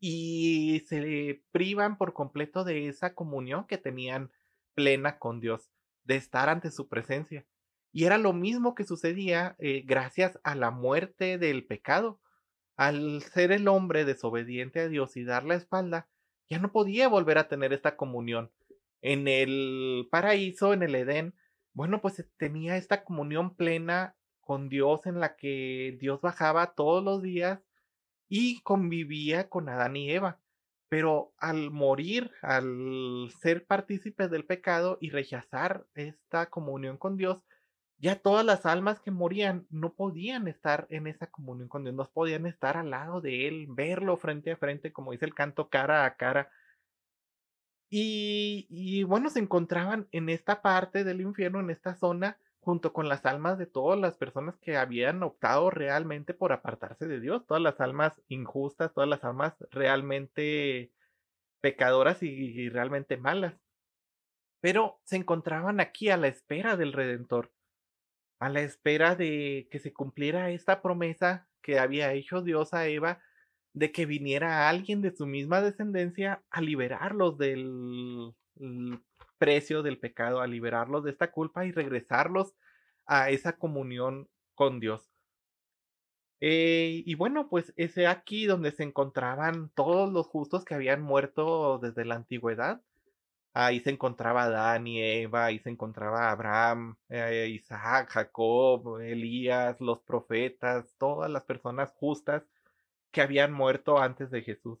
y 0.00 0.82
se 0.88 1.42
privan 1.52 1.98
por 1.98 2.14
completo 2.14 2.64
de 2.64 2.88
esa 2.88 3.14
comunión 3.14 3.66
que 3.66 3.78
tenían 3.78 4.32
plena 4.74 5.18
con 5.18 5.40
Dios, 5.40 5.70
de 6.04 6.16
estar 6.16 6.48
ante 6.48 6.70
su 6.70 6.88
presencia. 6.88 7.46
Y 7.92 8.04
era 8.04 8.18
lo 8.18 8.32
mismo 8.32 8.74
que 8.74 8.84
sucedía 8.84 9.56
eh, 9.58 9.82
gracias 9.84 10.38
a 10.42 10.54
la 10.54 10.70
muerte 10.70 11.38
del 11.38 11.66
pecado. 11.66 12.20
Al 12.76 13.22
ser 13.22 13.52
el 13.52 13.68
hombre 13.68 14.04
desobediente 14.06 14.80
a 14.80 14.88
Dios 14.88 15.16
y 15.16 15.24
dar 15.24 15.44
la 15.44 15.56
espalda, 15.56 16.08
ya 16.48 16.58
no 16.58 16.72
podía 16.72 17.08
volver 17.08 17.36
a 17.36 17.48
tener 17.48 17.72
esta 17.72 17.96
comunión. 17.96 18.50
En 19.02 19.28
el 19.28 20.08
paraíso, 20.10 20.72
en 20.72 20.82
el 20.82 20.94
Edén, 20.94 21.34
bueno, 21.74 22.00
pues 22.00 22.24
tenía 22.38 22.76
esta 22.76 23.04
comunión 23.04 23.54
plena 23.54 24.16
con 24.50 24.68
Dios 24.68 25.06
en 25.06 25.20
la 25.20 25.36
que 25.36 25.96
Dios 26.00 26.20
bajaba 26.20 26.74
todos 26.74 27.04
los 27.04 27.22
días 27.22 27.60
y 28.28 28.60
convivía 28.62 29.48
con 29.48 29.68
Adán 29.68 29.94
y 29.94 30.10
Eva. 30.10 30.40
Pero 30.88 31.32
al 31.38 31.70
morir, 31.70 32.32
al 32.42 33.30
ser 33.40 33.64
partícipes 33.64 34.28
del 34.28 34.44
pecado 34.44 34.98
y 35.00 35.10
rechazar 35.10 35.86
esta 35.94 36.46
comunión 36.46 36.96
con 36.96 37.16
Dios, 37.16 37.44
ya 37.98 38.16
todas 38.16 38.44
las 38.44 38.66
almas 38.66 38.98
que 38.98 39.12
morían 39.12 39.68
no 39.70 39.94
podían 39.94 40.48
estar 40.48 40.88
en 40.90 41.06
esa 41.06 41.28
comunión 41.28 41.68
con 41.68 41.84
Dios, 41.84 41.94
no 41.94 42.10
podían 42.10 42.44
estar 42.44 42.76
al 42.76 42.90
lado 42.90 43.20
de 43.20 43.46
Él, 43.46 43.68
verlo 43.68 44.16
frente 44.16 44.50
a 44.50 44.56
frente, 44.56 44.92
como 44.92 45.12
dice 45.12 45.26
el 45.26 45.34
canto, 45.34 45.68
cara 45.68 46.06
a 46.06 46.16
cara. 46.16 46.50
Y, 47.88 48.66
y 48.68 49.04
bueno, 49.04 49.30
se 49.30 49.38
encontraban 49.38 50.08
en 50.10 50.28
esta 50.28 50.60
parte 50.60 51.04
del 51.04 51.20
infierno, 51.20 51.60
en 51.60 51.70
esta 51.70 51.94
zona, 51.94 52.36
junto 52.70 52.92
con 52.92 53.08
las 53.08 53.26
almas 53.26 53.58
de 53.58 53.66
todas 53.66 53.98
las 53.98 54.16
personas 54.16 54.56
que 54.58 54.76
habían 54.76 55.24
optado 55.24 55.70
realmente 55.70 56.34
por 56.34 56.52
apartarse 56.52 57.08
de 57.08 57.18
Dios, 57.18 57.44
todas 57.44 57.60
las 57.60 57.80
almas 57.80 58.12
injustas, 58.28 58.94
todas 58.94 59.08
las 59.08 59.24
almas 59.24 59.54
realmente 59.72 60.92
pecadoras 61.60 62.22
y, 62.22 62.68
realmente 62.68 63.16
malas. 63.16 63.54
Pero 64.60 65.00
se 65.02 65.16
encontraban 65.16 65.80
aquí 65.80 66.10
a 66.10 66.16
la 66.16 66.28
espera 66.28 66.76
del 66.76 66.92
Redentor, 66.92 67.50
a 68.38 68.48
la 68.48 68.60
espera 68.60 69.16
de 69.16 69.66
que 69.72 69.80
se 69.80 69.92
cumpliera 69.92 70.50
esta 70.50 70.80
promesa 70.80 71.48
que 71.62 71.80
había 71.80 72.12
hecho 72.12 72.40
Dios 72.40 72.72
a 72.72 72.86
Eva 72.86 73.20
de 73.72 73.90
que 73.90 74.06
viniera 74.06 74.68
alguien 74.68 75.02
de 75.02 75.10
su 75.10 75.26
misma 75.26 75.60
descendencia 75.60 76.44
a 76.50 76.60
liberarlos 76.60 77.36
del 77.36 78.32
precio 79.40 79.82
del 79.82 79.98
pecado, 79.98 80.40
a 80.42 80.46
liberarlos 80.46 81.02
de 81.02 81.10
esta 81.10 81.32
culpa 81.32 81.64
y 81.64 81.72
regresarlos 81.72 82.54
a 83.06 83.30
esa 83.30 83.56
comunión 83.56 84.28
con 84.54 84.80
Dios. 84.80 85.10
Eh, 86.40 87.02
y 87.06 87.14
bueno, 87.14 87.48
pues 87.48 87.72
es 87.76 87.96
aquí 87.98 88.44
donde 88.44 88.70
se 88.72 88.82
encontraban 88.82 89.70
todos 89.74 90.12
los 90.12 90.26
justos 90.26 90.64
que 90.64 90.74
habían 90.74 91.00
muerto 91.00 91.78
desde 91.78 92.04
la 92.04 92.16
antigüedad. 92.16 92.82
Ahí 93.54 93.80
se 93.80 93.90
encontraba 93.90 94.44
Adán 94.44 94.86
y 94.86 95.02
Eva, 95.02 95.46
ahí 95.46 95.58
se 95.58 95.70
encontraba 95.70 96.30
Abraham, 96.30 96.96
eh, 97.08 97.48
Isaac, 97.50 98.10
Jacob, 98.10 99.00
Elías, 99.00 99.80
los 99.80 100.00
profetas, 100.02 100.94
todas 100.98 101.30
las 101.30 101.44
personas 101.44 101.92
justas 101.92 102.44
que 103.10 103.22
habían 103.22 103.52
muerto 103.52 103.98
antes 103.98 104.30
de 104.30 104.42
Jesús. 104.42 104.78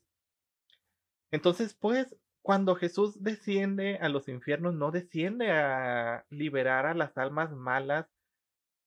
Entonces, 1.30 1.74
pues, 1.74 2.14
cuando 2.42 2.74
Jesús 2.74 3.22
desciende 3.22 3.98
a 3.98 4.08
los 4.08 4.28
infiernos, 4.28 4.74
no 4.74 4.90
desciende 4.90 5.50
a 5.52 6.24
liberar 6.30 6.86
a 6.86 6.94
las 6.94 7.16
almas 7.18 7.52
malas, 7.52 8.06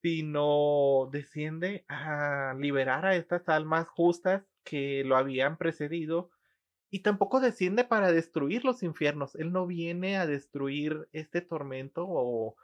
sino 0.02 1.10
desciende 1.12 1.86
a 1.88 2.56
liberar 2.60 3.06
a 3.06 3.16
estas 3.16 3.48
almas 3.50 3.88
justas 3.88 4.44
que 4.64 5.04
lo 5.06 5.18
habían 5.18 5.58
precedido 5.58 6.30
y 6.90 7.00
tampoco 7.00 7.40
desciende 7.40 7.86
para 7.86 8.12
destruir 8.12 8.66
los 8.66 8.84
infiernos. 8.84 9.36
Él 9.36 9.52
no 9.52 9.66
viene 9.66 10.18
a 10.18 10.28
destruir 10.28 11.08
este 11.12 11.42
tormento 11.42 12.06
o 12.08 12.56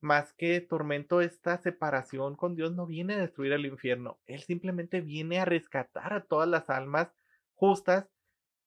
más 0.00 0.32
que 0.34 0.60
tormento, 0.60 1.20
esta 1.20 1.58
separación 1.58 2.36
con 2.36 2.54
Dios 2.54 2.74
no 2.74 2.86
viene 2.86 3.14
a 3.14 3.18
destruir 3.18 3.52
el 3.52 3.66
infierno. 3.66 4.20
Él 4.26 4.42
simplemente 4.42 5.00
viene 5.00 5.40
a 5.40 5.44
rescatar 5.44 6.12
a 6.12 6.24
todas 6.24 6.48
las 6.48 6.70
almas 6.70 7.12
justas 7.54 8.08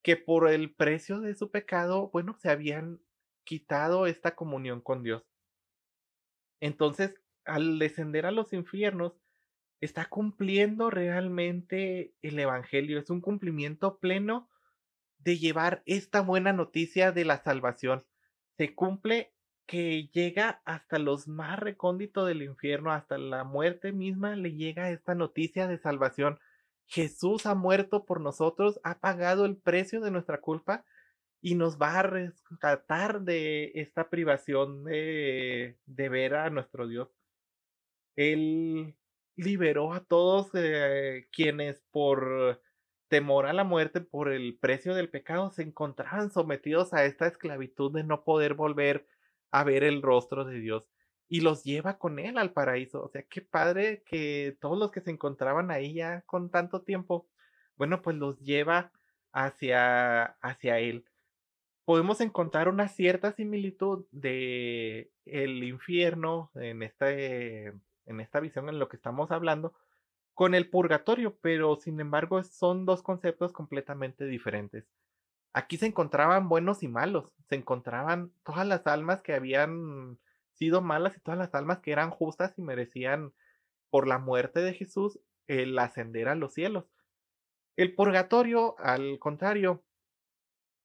que 0.02 0.16
por 0.18 0.50
el 0.50 0.74
precio 0.74 1.20
de 1.20 1.36
su 1.36 1.52
pecado, 1.52 2.10
bueno, 2.12 2.36
se 2.40 2.50
habían 2.50 3.02
quitado 3.44 4.06
esta 4.08 4.36
comunión 4.36 4.82
con 4.82 5.04
Dios. 5.04 5.24
Entonces, 6.62 7.16
al 7.46 7.80
descender 7.80 8.26
a 8.26 8.32
los 8.32 8.54
infiernos, 8.54 9.14
está 9.82 10.06
cumpliendo 10.06 10.90
realmente 10.90 12.14
el 12.22 12.40
Evangelio. 12.40 13.00
Es 13.00 13.10
un 13.10 13.22
cumplimiento 13.22 13.98
pleno 14.00 14.50
de 15.20 15.38
llevar 15.38 15.84
esta 15.86 16.22
buena 16.22 16.54
noticia 16.54 17.12
de 17.12 17.26
la 17.26 17.38
salvación. 17.38 18.06
Se 18.58 18.76
cumple 18.76 19.34
que 19.66 20.08
llega 20.08 20.62
hasta 20.66 20.98
los 20.98 21.28
más 21.28 21.60
recónditos 21.60 22.28
del 22.28 22.42
infierno, 22.42 22.92
hasta 22.92 23.18
la 23.18 23.44
muerte 23.44 23.92
misma, 23.92 24.36
le 24.36 24.54
llega 24.54 24.90
esta 24.90 25.14
noticia 25.14 25.68
de 25.68 25.78
salvación. 25.78 26.40
Jesús 26.90 27.46
ha 27.46 27.54
muerto 27.54 28.04
por 28.04 28.20
nosotros, 28.20 28.80
ha 28.84 29.00
pagado 29.00 29.46
el 29.46 29.58
precio 29.58 30.02
de 30.02 30.10
nuestra 30.10 30.42
culpa 30.42 30.84
y 31.40 31.54
nos 31.54 31.78
va 31.78 32.00
a 32.00 32.04
rescatar 32.04 33.22
de 33.22 33.72
esta 33.76 34.10
privación 34.10 34.84
de, 34.84 35.78
de 35.86 36.10
ver 36.10 36.34
a 36.34 36.50
nuestro 36.50 36.88
Dios. 36.88 37.10
Él 38.16 38.96
liberó 39.36 39.94
a 39.94 40.04
todos 40.04 40.50
eh, 40.56 41.28
quienes 41.32 41.80
por 41.92 42.60
temor 43.08 43.46
a 43.46 43.54
la 43.54 43.64
muerte, 43.64 44.02
por 44.02 44.32
el 44.34 44.58
precio 44.58 44.96
del 44.96 45.10
pecado, 45.10 45.52
se 45.52 45.62
encontraban 45.62 46.32
sometidos 46.32 46.94
a 46.94 47.06
esta 47.06 47.28
esclavitud 47.28 47.94
de 47.94 48.04
no 48.04 48.24
poder 48.24 48.56
volver 48.56 49.06
a 49.52 49.64
ver 49.64 49.84
el 49.84 50.02
rostro 50.02 50.44
de 50.44 50.60
Dios 50.60 50.90
y 51.30 51.42
los 51.42 51.64
lleva 51.64 52.00
con 52.00 52.20
él 52.20 52.38
al 52.38 52.52
paraíso. 52.52 53.04
O 53.04 53.10
sea, 53.10 53.22
qué 53.24 53.42
padre 53.42 54.04
que 54.06 54.58
todos 54.60 54.78
los 54.78 54.92
que 54.92 55.02
se 55.02 55.12
encontraban 55.12 55.72
ahí 55.72 55.94
ya 55.94 56.22
con 56.22 56.50
tanto 56.50 56.82
tiempo, 56.82 57.28
bueno, 57.78 58.02
pues 58.02 58.18
los 58.18 58.40
lleva 58.40 58.92
hacia, 59.32 60.24
hacia 60.42 60.80
él. 60.80 61.06
Podemos 61.86 62.20
encontrar 62.22 62.68
una 62.68 62.88
cierta 62.88 63.32
similitud 63.32 64.06
de 64.12 65.12
el 65.26 65.64
infierno 65.64 66.52
en 66.56 66.84
este, 66.84 67.68
en 68.06 68.20
esta 68.20 68.40
visión 68.40 68.68
en 68.68 68.80
lo 68.80 68.90
que 68.90 68.98
estamos 68.98 69.32
hablando 69.32 69.74
con 70.34 70.56
el 70.56 70.70
purgatorio, 70.70 71.38
pero 71.42 71.76
sin 71.76 72.00
embargo 72.00 72.42
son 72.44 72.86
dos 72.86 73.04
conceptos 73.04 73.52
completamente 73.54 74.26
diferentes. 74.26 74.86
Aquí 75.54 75.78
se 75.78 75.88
encontraban 75.88 76.50
buenos 76.50 76.82
y 76.82 76.88
malos, 76.88 77.34
se 77.50 77.56
encontraban 77.56 78.32
todas 78.44 78.66
las 78.66 78.88
almas 78.88 79.22
que 79.22 79.34
habían 79.34 80.18
sido 80.60 80.82
malas 80.82 81.18
y 81.18 81.22
todas 81.22 81.40
las 81.40 81.56
almas 81.56 81.80
que 81.80 81.92
eran 81.92 82.12
justas 82.12 82.54
y 82.58 82.62
merecían 82.62 83.34
por 83.90 84.08
la 84.08 84.20
muerte 84.20 84.60
de 84.60 84.74
Jesús 84.74 85.20
el 85.48 85.80
ascender 85.80 86.28
a 86.28 86.36
los 86.36 86.54
cielos. 86.54 86.86
El 87.76 87.96
purgatorio, 87.96 88.76
al 88.80 89.18
contrario, 89.20 89.84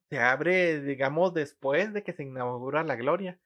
se 0.09 0.21
abre, 0.21 0.81
digamos, 0.81 1.35
después 1.35 1.93
de 1.93 2.05
que 2.05 2.13
se 2.13 2.23
inaugura 2.23 2.85
la 2.85 2.97
gloria. 2.97 3.39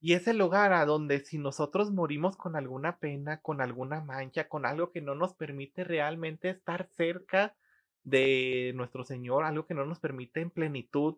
Y 0.00 0.14
es 0.14 0.26
el 0.26 0.38
lugar 0.38 0.72
a 0.72 0.84
donde 0.84 1.20
si 1.20 1.38
nosotros 1.38 1.92
morimos 1.92 2.36
con 2.36 2.56
alguna 2.56 2.98
pena, 2.98 3.40
con 3.40 3.60
alguna 3.60 4.00
mancha, 4.00 4.48
con 4.48 4.66
algo 4.66 4.90
que 4.90 5.00
no 5.00 5.14
nos 5.14 5.34
permite 5.34 5.84
realmente 5.84 6.50
estar 6.50 6.88
cerca 6.90 7.54
de 8.02 8.72
nuestro 8.74 9.04
Señor, 9.04 9.44
algo 9.44 9.66
que 9.66 9.74
no 9.74 9.86
nos 9.86 10.00
permite 10.00 10.40
en 10.40 10.50
plenitud 10.50 11.16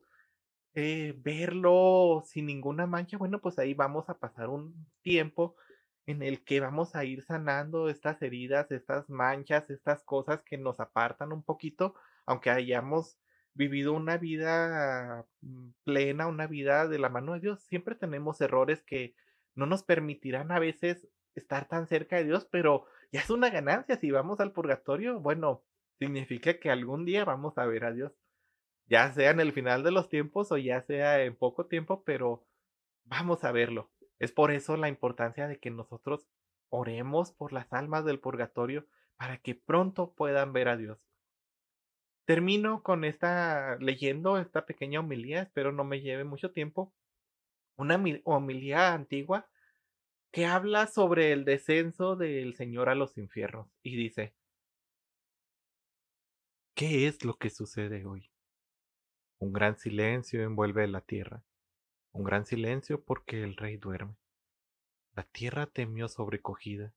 eh, 0.81 1.13
verlo 1.19 2.23
sin 2.25 2.47
ninguna 2.47 2.87
mancha, 2.87 3.19
bueno, 3.19 3.41
pues 3.41 3.59
ahí 3.59 3.75
vamos 3.75 4.09
a 4.09 4.19
pasar 4.19 4.49
un 4.49 4.87
tiempo 5.03 5.57
en 6.07 6.23
el 6.23 6.45
que 6.45 6.61
vamos 6.61 6.95
a 6.95 7.05
ir 7.05 7.23
sanando 7.25 7.89
estas 7.89 8.23
heridas, 8.23 8.71
estas 8.71 9.11
manchas, 9.11 9.69
estas 9.71 10.05
cosas 10.05 10.43
que 10.45 10.57
nos 10.57 10.79
apartan 10.79 11.33
un 11.33 11.43
poquito, 11.43 11.95
aunque 12.27 12.51
hayamos 12.51 13.19
vivido 13.55 13.93
una 13.93 14.19
vida 14.19 15.27
mm, 15.41 15.71
plena, 15.83 16.29
una 16.29 16.47
vida 16.47 16.87
de 16.87 17.01
la 17.01 17.09
mano 17.09 17.33
de 17.35 17.41
Dios, 17.41 17.61
siempre 17.65 17.97
tenemos 17.97 18.41
errores 18.41 18.83
que 18.85 19.17
no 19.57 19.67
nos 19.67 19.83
permitirán 19.83 20.53
a 20.53 20.61
veces 20.61 21.09
estar 21.35 21.67
tan 21.67 21.89
cerca 21.89 22.17
de 22.19 22.25
Dios, 22.25 22.47
pero 22.53 22.87
ya 23.11 23.21
es 23.21 23.31
una 23.31 23.51
ganancia 23.51 23.97
si 23.97 24.13
vamos 24.13 24.39
al 24.39 24.53
purgatorio, 24.53 25.19
bueno, 25.19 25.65
significa 25.99 26.61
que 26.61 26.71
algún 26.71 27.05
día 27.05 27.25
vamos 27.25 27.59
a 27.59 27.67
ver 27.67 27.85
a 27.85 27.93
Dios. 27.93 28.13
Ya 28.89 29.13
sea 29.13 29.31
en 29.31 29.41
el 29.41 29.53
final 29.53 29.83
de 29.83 29.91
los 29.91 30.09
tiempos 30.09 30.51
o 30.53 30.57
ya 30.57 30.83
sea 30.83 31.23
en 31.23 31.37
poco 31.37 31.67
tiempo, 31.67 32.03
pero 32.05 32.47
vamos 33.05 33.45
a 33.45 33.53
verlo. 33.53 33.91
Es 34.19 34.33
por 34.33 34.51
eso 34.51 34.77
la 34.77 34.89
importancia 34.89 35.47
de 35.47 35.59
que 35.59 35.71
nosotros 35.71 36.27
oremos 36.71 37.33
por 37.33 37.53
las 37.53 37.73
almas 37.73 38.05
del 38.05 38.21
purgatorio 38.21 38.87
para 39.17 39.39
que 39.39 39.55
pronto 39.55 40.15
puedan 40.15 40.53
ver 40.53 40.69
a 40.69 40.77
Dios. 40.77 40.99
Termino 42.25 42.83
con 42.83 43.05
esta 43.05 43.77
leyendo 43.81 44.39
esta 44.39 44.67
pequeña 44.67 45.01
homilía, 45.01 45.43
espero 45.43 45.73
no 45.73 45.85
me 45.85 46.01
lleve 46.01 46.25
mucho 46.25 46.53
tiempo. 46.53 46.93
Una 47.77 48.03
homilía 48.25 48.93
antigua 48.93 49.49
que 50.33 50.47
habla 50.47 50.87
sobre 50.87 51.33
el 51.33 51.45
descenso 51.45 52.17
del 52.17 52.55
Señor 52.55 52.89
a 52.89 52.95
los 52.95 53.17
infiernos 53.17 53.69
y 53.83 53.97
dice, 53.97 54.35
¿Qué 56.75 57.09
es 57.09 57.25
lo 57.25 57.37
que 57.37 57.51
sucede 57.51 58.07
hoy? 58.07 58.28
Un 59.41 59.53
gran 59.53 59.79
silencio 59.79 60.43
envuelve 60.43 60.87
la 60.89 61.01
tierra, 61.01 61.45
un 62.13 62.25
gran 62.25 62.45
silencio 62.45 63.05
porque 63.05 63.45
el 63.45 63.57
rey 63.57 63.77
duerme. 63.77 64.17
La 65.15 65.23
tierra 65.23 65.67
temió 65.67 66.09
sobrecogida, 66.09 66.93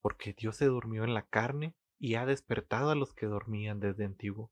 porque 0.00 0.32
Dios 0.32 0.56
se 0.56 0.66
durmió 0.66 1.04
en 1.04 1.14
la 1.14 1.22
carne 1.22 1.74
y 1.98 2.16
ha 2.16 2.26
despertado 2.26 2.90
a 2.90 2.96
los 2.96 3.14
que 3.14 3.26
dormían 3.26 3.78
desde 3.78 4.04
antiguo. 4.04 4.50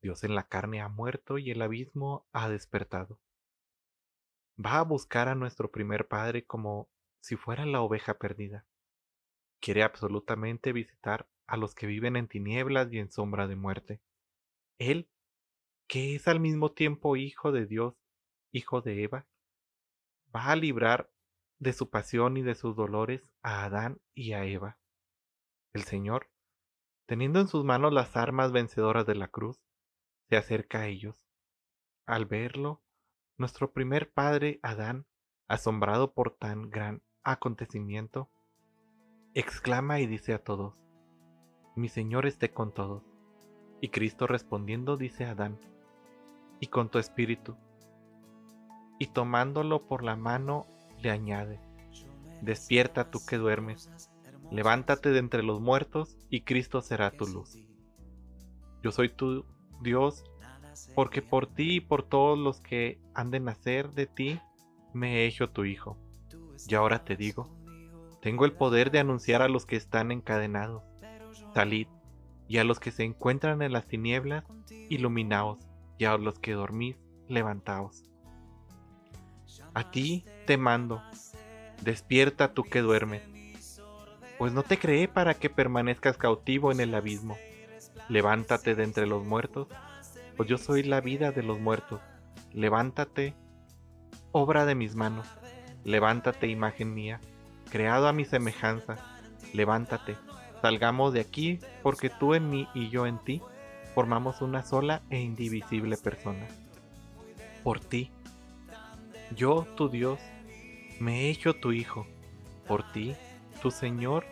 Dios 0.00 0.24
en 0.24 0.34
la 0.34 0.48
carne 0.48 0.80
ha 0.80 0.88
muerto 0.88 1.38
y 1.38 1.50
el 1.50 1.60
abismo 1.62 2.26
ha 2.32 2.48
despertado. 2.48 3.18
Va 4.64 4.78
a 4.78 4.84
buscar 4.84 5.28
a 5.28 5.34
nuestro 5.34 5.70
primer 5.70 6.08
Padre 6.08 6.44
como 6.44 6.88
si 7.20 7.36
fuera 7.36 7.66
la 7.66 7.80
oveja 7.80 8.18
perdida. 8.18 8.66
Quiere 9.60 9.82
absolutamente 9.82 10.72
visitar 10.72 11.28
a 11.46 11.56
los 11.56 11.74
que 11.74 11.86
viven 11.86 12.16
en 12.16 12.28
tinieblas 12.28 12.92
y 12.92 12.98
en 12.98 13.10
sombra 13.10 13.46
de 13.46 13.56
muerte. 13.56 14.00
Él, 14.78 15.08
que 15.92 16.14
es 16.14 16.26
al 16.26 16.40
mismo 16.40 16.72
tiempo 16.72 17.16
Hijo 17.16 17.52
de 17.52 17.66
Dios, 17.66 17.94
Hijo 18.50 18.80
de 18.80 19.02
Eva, 19.02 19.26
va 20.34 20.46
a 20.46 20.56
librar 20.56 21.12
de 21.58 21.74
su 21.74 21.90
pasión 21.90 22.38
y 22.38 22.42
de 22.42 22.54
sus 22.54 22.74
dolores 22.74 23.28
a 23.42 23.64
Adán 23.64 24.00
y 24.14 24.32
a 24.32 24.46
Eva. 24.46 24.78
El 25.74 25.82
Señor, 25.82 26.30
teniendo 27.04 27.40
en 27.40 27.48
sus 27.48 27.62
manos 27.62 27.92
las 27.92 28.16
armas 28.16 28.52
vencedoras 28.52 29.04
de 29.04 29.16
la 29.16 29.28
cruz, 29.28 29.60
se 30.30 30.38
acerca 30.38 30.80
a 30.80 30.86
ellos. 30.86 31.26
Al 32.06 32.24
verlo, 32.24 32.80
nuestro 33.36 33.74
primer 33.74 34.10
padre 34.10 34.60
Adán, 34.62 35.04
asombrado 35.46 36.14
por 36.14 36.34
tan 36.34 36.70
gran 36.70 37.02
acontecimiento, 37.22 38.30
exclama 39.34 40.00
y 40.00 40.06
dice 40.06 40.32
a 40.32 40.42
todos, 40.42 40.74
mi 41.76 41.90
Señor 41.90 42.24
esté 42.24 42.50
con 42.50 42.72
todos. 42.72 43.04
Y 43.82 43.90
Cristo 43.90 44.26
respondiendo 44.26 44.96
dice 44.96 45.26
a 45.26 45.32
Adán, 45.32 45.60
y 46.62 46.68
con 46.68 46.88
tu 46.88 47.00
espíritu. 47.00 47.56
Y 49.00 49.08
tomándolo 49.08 49.88
por 49.88 50.04
la 50.04 50.14
mano 50.14 50.64
le 51.02 51.10
añade, 51.10 51.58
despierta 52.40 53.10
tú 53.10 53.18
que 53.26 53.36
duermes, 53.36 53.90
levántate 54.52 55.10
de 55.10 55.18
entre 55.18 55.42
los 55.42 55.60
muertos 55.60 56.16
y 56.30 56.42
Cristo 56.42 56.80
será 56.80 57.10
tu 57.10 57.26
luz. 57.26 57.58
Yo 58.80 58.92
soy 58.92 59.08
tu 59.08 59.44
Dios, 59.80 60.22
porque 60.94 61.20
por 61.20 61.48
ti 61.48 61.76
y 61.76 61.80
por 61.80 62.04
todos 62.04 62.38
los 62.38 62.60
que 62.60 63.00
han 63.12 63.32
de 63.32 63.40
nacer 63.40 63.90
de 63.90 64.06
ti, 64.06 64.40
me 64.92 65.16
he 65.16 65.26
hecho 65.26 65.50
tu 65.50 65.64
Hijo. 65.64 65.98
Y 66.68 66.76
ahora 66.76 67.04
te 67.04 67.16
digo, 67.16 67.50
tengo 68.20 68.44
el 68.44 68.52
poder 68.52 68.92
de 68.92 69.00
anunciar 69.00 69.42
a 69.42 69.48
los 69.48 69.66
que 69.66 69.74
están 69.74 70.12
encadenados 70.12 70.84
Salid, 71.54 71.88
y 72.46 72.58
a 72.58 72.64
los 72.64 72.78
que 72.78 72.92
se 72.92 73.02
encuentran 73.02 73.62
en 73.62 73.72
las 73.72 73.88
tinieblas, 73.88 74.44
iluminaos, 74.88 75.58
y 75.98 76.04
a 76.04 76.16
los 76.16 76.38
que 76.38 76.52
dormís, 76.52 76.96
levantaos. 77.28 78.04
A 79.74 79.90
ti 79.90 80.24
te 80.46 80.56
mando, 80.56 81.02
despierta 81.82 82.52
tú 82.52 82.64
que 82.64 82.80
duermes, 82.80 83.22
pues 84.38 84.52
no 84.52 84.62
te 84.62 84.78
creé 84.78 85.08
para 85.08 85.34
que 85.34 85.50
permanezcas 85.50 86.16
cautivo 86.16 86.72
en 86.72 86.80
el 86.80 86.94
abismo. 86.94 87.36
Levántate 88.08 88.74
de 88.74 88.84
entre 88.84 89.06
los 89.06 89.24
muertos, 89.24 89.68
pues 90.36 90.48
yo 90.48 90.58
soy 90.58 90.82
la 90.82 91.00
vida 91.00 91.32
de 91.32 91.42
los 91.42 91.60
muertos. 91.60 92.00
Levántate, 92.52 93.34
obra 94.32 94.66
de 94.66 94.74
mis 94.74 94.94
manos, 94.94 95.26
levántate 95.84 96.48
imagen 96.48 96.92
mía, 96.92 97.20
creado 97.70 98.08
a 98.08 98.12
mi 98.12 98.24
semejanza, 98.24 98.96
levántate, 99.54 100.16
Salgamos 100.62 101.12
de 101.12 101.20
aquí 101.20 101.58
porque 101.82 102.08
tú 102.08 102.34
en 102.34 102.48
mí 102.48 102.68
y 102.72 102.88
yo 102.88 103.04
en 103.08 103.18
ti 103.18 103.42
formamos 103.94 104.40
una 104.40 104.62
sola 104.62 105.02
e 105.10 105.20
indivisible 105.20 105.96
persona. 105.96 106.46
Por 107.62 107.80
ti, 107.80 108.10
yo, 109.36 109.66
tu 109.76 109.88
Dios, 109.88 110.20
me 110.98 111.22
he 111.22 111.30
hecho 111.30 111.54
tu 111.54 111.72
hijo. 111.72 112.06
Por 112.66 112.90
ti, 112.92 113.14
tu 113.60 113.70
Señor, 113.70 114.24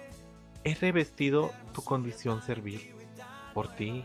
he 0.64 0.74
revestido 0.74 1.50
tu 1.72 1.82
condición 1.82 2.42
servil. 2.42 2.80
Por 3.54 3.74
ti, 3.74 4.04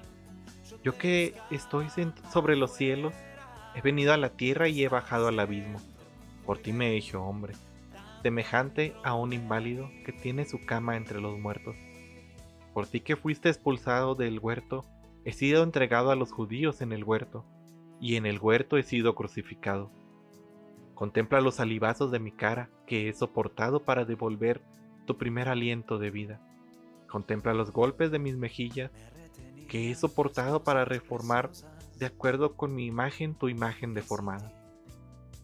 yo 0.84 0.98
que 0.98 1.36
estoy 1.52 1.88
sobre 2.32 2.56
los 2.56 2.76
cielos, 2.76 3.14
he 3.76 3.82
venido 3.82 4.14
a 4.14 4.18
la 4.18 4.30
tierra 4.30 4.68
y 4.68 4.84
he 4.84 4.90
bajado 4.90 5.28
al 5.28 5.40
abismo. 5.40 5.80
Por 6.46 6.60
ti 6.60 6.74
me 6.74 6.92
he 6.92 6.98
hecho 6.98 7.24
hombre, 7.24 7.56
semejante 8.22 8.94
a 9.04 9.14
un 9.14 9.34
inválido 9.34 9.90
que 10.06 10.12
tiene 10.12 10.46
su 10.46 10.66
cama 10.66 10.96
entre 10.96 11.20
los 11.20 11.40
muertos. 11.40 11.76
Por 12.74 12.88
ti 12.88 13.00
que 13.00 13.16
fuiste 13.16 13.50
expulsado 13.50 14.16
del 14.16 14.40
huerto, 14.40 14.86
he 15.26 15.34
sido 15.34 15.64
entregado 15.64 16.12
a 16.12 16.16
los 16.16 16.32
judíos 16.32 16.82
en 16.82 16.94
el 16.94 17.04
huerto, 17.04 17.44
y 18.00 18.16
en 18.16 18.26
el 18.26 18.40
huerto 18.40 18.78
he 18.78 18.84
sido 18.84 19.16
crucificado. 19.16 19.92
Contempla 20.94 21.42
los 21.42 21.56
salivazos 21.56 22.12
de 22.12 22.20
mi 22.20 22.32
cara 22.32 22.70
que 22.86 23.10
he 23.10 23.14
soportado 23.14 23.84
para 23.84 24.06
devolver 24.06 24.62
tu 25.06 25.18
primer 25.18 25.50
aliento 25.50 25.98
de 25.98 26.12
vida. 26.12 26.40
Contempla 27.08 27.54
los 27.54 27.72
golpes 27.72 28.12
de 28.12 28.20
mis 28.20 28.38
mejillas 28.38 28.92
que 29.68 29.90
he 29.90 29.96
soportado 29.96 30.64
para 30.64 30.86
reformar 30.86 31.52
de 31.98 32.06
acuerdo 32.06 32.56
con 32.56 32.76
mi 32.76 32.86
imagen 32.86 33.36
tu 33.36 33.50
imagen 33.50 33.94
deformada. 33.94 34.52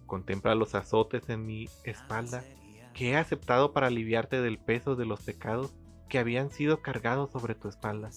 Contempla 0.05 0.55
los 0.55 0.75
azotes 0.75 1.27
en 1.29 1.45
mi 1.45 1.67
espalda 1.83 2.43
que 2.93 3.11
he 3.11 3.17
aceptado 3.17 3.73
para 3.73 3.87
aliviarte 3.87 4.41
del 4.41 4.59
peso 4.59 4.95
de 4.95 5.05
los 5.05 5.21
pecados 5.21 5.73
que 6.09 6.19
habían 6.19 6.49
sido 6.49 6.81
cargados 6.81 7.31
sobre 7.31 7.55
tu 7.55 7.69
espalda. 7.69 8.11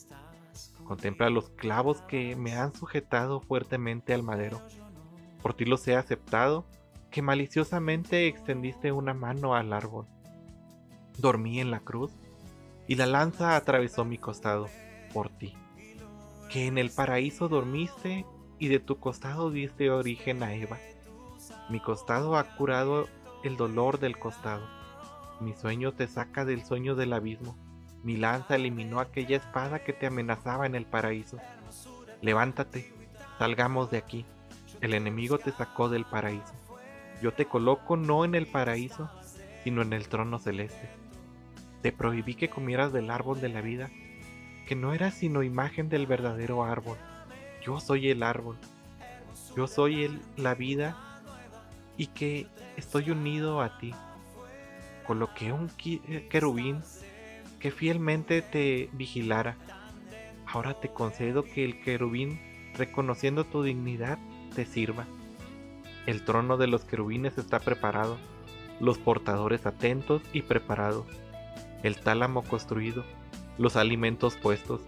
Contempla 0.84 1.30
los 1.30 1.50
clavos 1.50 2.02
que 2.02 2.36
me 2.36 2.54
han 2.54 2.74
sujetado 2.74 3.40
fuertemente 3.40 4.14
al 4.14 4.22
madero. 4.22 4.60
Por 5.42 5.54
ti 5.54 5.64
los 5.64 5.86
he 5.88 5.96
aceptado 5.96 6.66
que 7.10 7.22
maliciosamente 7.22 8.26
extendiste 8.26 8.92
una 8.92 9.14
mano 9.14 9.54
al 9.54 9.72
árbol. 9.72 10.06
Dormí 11.18 11.60
en 11.60 11.70
la 11.70 11.80
cruz 11.80 12.12
y 12.86 12.96
la 12.96 13.06
lanza 13.06 13.56
atravesó 13.56 14.04
mi 14.04 14.18
costado 14.18 14.68
por 15.12 15.30
ti. 15.30 15.54
Que 16.50 16.66
en 16.66 16.76
el 16.76 16.90
paraíso 16.90 17.48
dormiste 17.48 18.26
y 18.58 18.68
de 18.68 18.80
tu 18.80 18.98
costado 18.98 19.50
diste 19.50 19.90
origen 19.90 20.42
a 20.42 20.54
Eva. 20.54 20.78
Mi 21.70 21.80
costado 21.80 22.36
ha 22.36 22.56
curado 22.56 23.06
el 23.42 23.56
dolor 23.56 23.98
del 24.00 24.18
costado. 24.18 24.66
Mi 25.40 25.54
sueño 25.54 25.92
te 25.92 26.08
saca 26.08 26.44
del 26.44 26.64
sueño 26.64 26.94
del 26.94 27.12
abismo. 27.12 27.56
Mi 28.04 28.18
lanza 28.18 28.56
eliminó 28.56 29.00
aquella 29.00 29.38
espada 29.38 29.78
que 29.78 29.94
te 29.94 30.06
amenazaba 30.06 30.66
en 30.66 30.74
el 30.74 30.84
paraíso. 30.84 31.38
Levántate, 32.20 32.92
salgamos 33.38 33.90
de 33.90 33.96
aquí. 33.96 34.26
El 34.82 34.92
enemigo 34.92 35.38
te 35.38 35.52
sacó 35.52 35.88
del 35.88 36.04
paraíso. 36.04 36.52
Yo 37.22 37.32
te 37.32 37.46
coloco 37.46 37.96
no 37.96 38.26
en 38.26 38.34
el 38.34 38.46
paraíso, 38.46 39.10
sino 39.62 39.80
en 39.80 39.94
el 39.94 40.06
trono 40.08 40.38
celeste. 40.38 40.90
Te 41.80 41.92
prohibí 41.92 42.34
que 42.34 42.50
comieras 42.50 42.92
del 42.92 43.10
árbol 43.10 43.40
de 43.40 43.48
la 43.48 43.62
vida, 43.62 43.90
que 44.68 44.76
no 44.76 44.92
era 44.92 45.10
sino 45.10 45.42
imagen 45.42 45.88
del 45.88 46.06
verdadero 46.06 46.62
árbol. 46.62 46.98
Yo 47.64 47.80
soy 47.80 48.10
el 48.10 48.22
árbol. 48.22 48.58
Yo 49.56 49.66
soy 49.66 50.04
el, 50.04 50.20
la 50.36 50.54
vida 50.54 51.22
y 51.96 52.08
que 52.08 52.48
estoy 52.76 53.10
unido 53.10 53.62
a 53.62 53.78
ti. 53.78 53.94
Coloqué 55.06 55.52
un 55.52 55.70
eh, 55.86 56.28
querubín 56.28 56.82
que 57.64 57.70
fielmente 57.70 58.42
te 58.42 58.90
vigilara. 58.92 59.56
Ahora 60.44 60.74
te 60.80 60.90
concedo 60.90 61.44
que 61.44 61.64
el 61.64 61.80
querubín, 61.80 62.38
reconociendo 62.74 63.44
tu 63.44 63.62
dignidad, 63.62 64.18
te 64.54 64.66
sirva. 64.66 65.06
El 66.04 66.26
trono 66.26 66.58
de 66.58 66.66
los 66.66 66.84
querubines 66.84 67.38
está 67.38 67.60
preparado, 67.60 68.18
los 68.80 68.98
portadores 68.98 69.64
atentos 69.64 70.20
y 70.34 70.42
preparados, 70.42 71.06
el 71.82 71.96
tálamo 71.96 72.42
construido, 72.42 73.02
los 73.56 73.76
alimentos 73.76 74.36
puestos. 74.36 74.82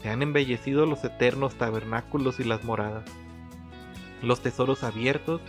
Se 0.00 0.08
han 0.08 0.22
embellecido 0.22 0.86
los 0.86 1.04
eternos 1.04 1.56
tabernáculos 1.56 2.40
y 2.40 2.44
las 2.44 2.64
moradas, 2.64 3.04
los 4.22 4.40
tesoros 4.40 4.82
abiertos 4.82 5.42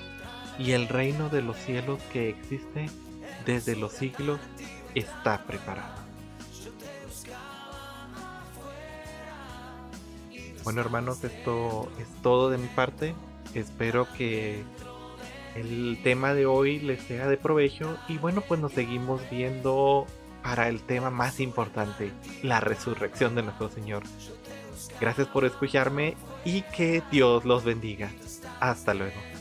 y 0.57 0.71
el 0.71 0.89
reino 0.89 1.29
de 1.29 1.41
los 1.41 1.55
cielos 1.55 2.01
que 2.11 2.27
existe 2.27 2.87
desde 3.45 3.77
los 3.77 3.93
siglos 3.93 4.41
está 4.93 5.45
preparado. 5.45 6.08
Bueno 10.63 10.81
hermanos, 10.81 11.23
esto 11.23 11.89
es 11.99 12.07
todo 12.21 12.49
de 12.49 12.57
mi 12.57 12.67
parte. 12.67 13.15
Espero 13.53 14.07
que 14.13 14.63
el 15.55 15.99
tema 16.03 16.33
de 16.33 16.45
hoy 16.45 16.79
les 16.79 17.01
sea 17.01 17.27
de 17.27 17.37
provecho 17.37 17.97
y 18.07 18.17
bueno, 18.17 18.41
pues 18.41 18.59
nos 18.59 18.73
seguimos 18.73 19.21
viendo 19.29 20.05
para 20.43 20.69
el 20.69 20.81
tema 20.81 21.09
más 21.09 21.39
importante, 21.39 22.11
la 22.43 22.59
resurrección 22.59 23.35
de 23.35 23.43
nuestro 23.43 23.69
Señor. 23.69 24.03
Gracias 24.99 25.27
por 25.27 25.45
escucharme 25.45 26.15
y 26.45 26.61
que 26.61 27.03
Dios 27.11 27.45
los 27.45 27.63
bendiga. 27.63 28.11
Hasta 28.59 28.93
luego. 28.93 29.38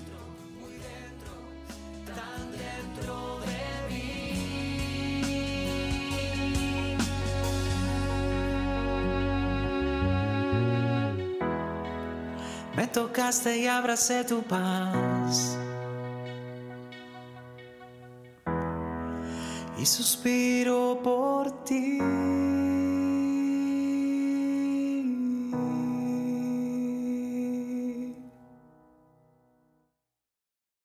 Y 13.59 13.67
abracé 13.67 14.23
tu 14.23 14.43
paz. 14.43 15.59
y 19.77 19.87
suspiro 19.87 21.01
por 21.03 21.65
ti. 21.65 21.99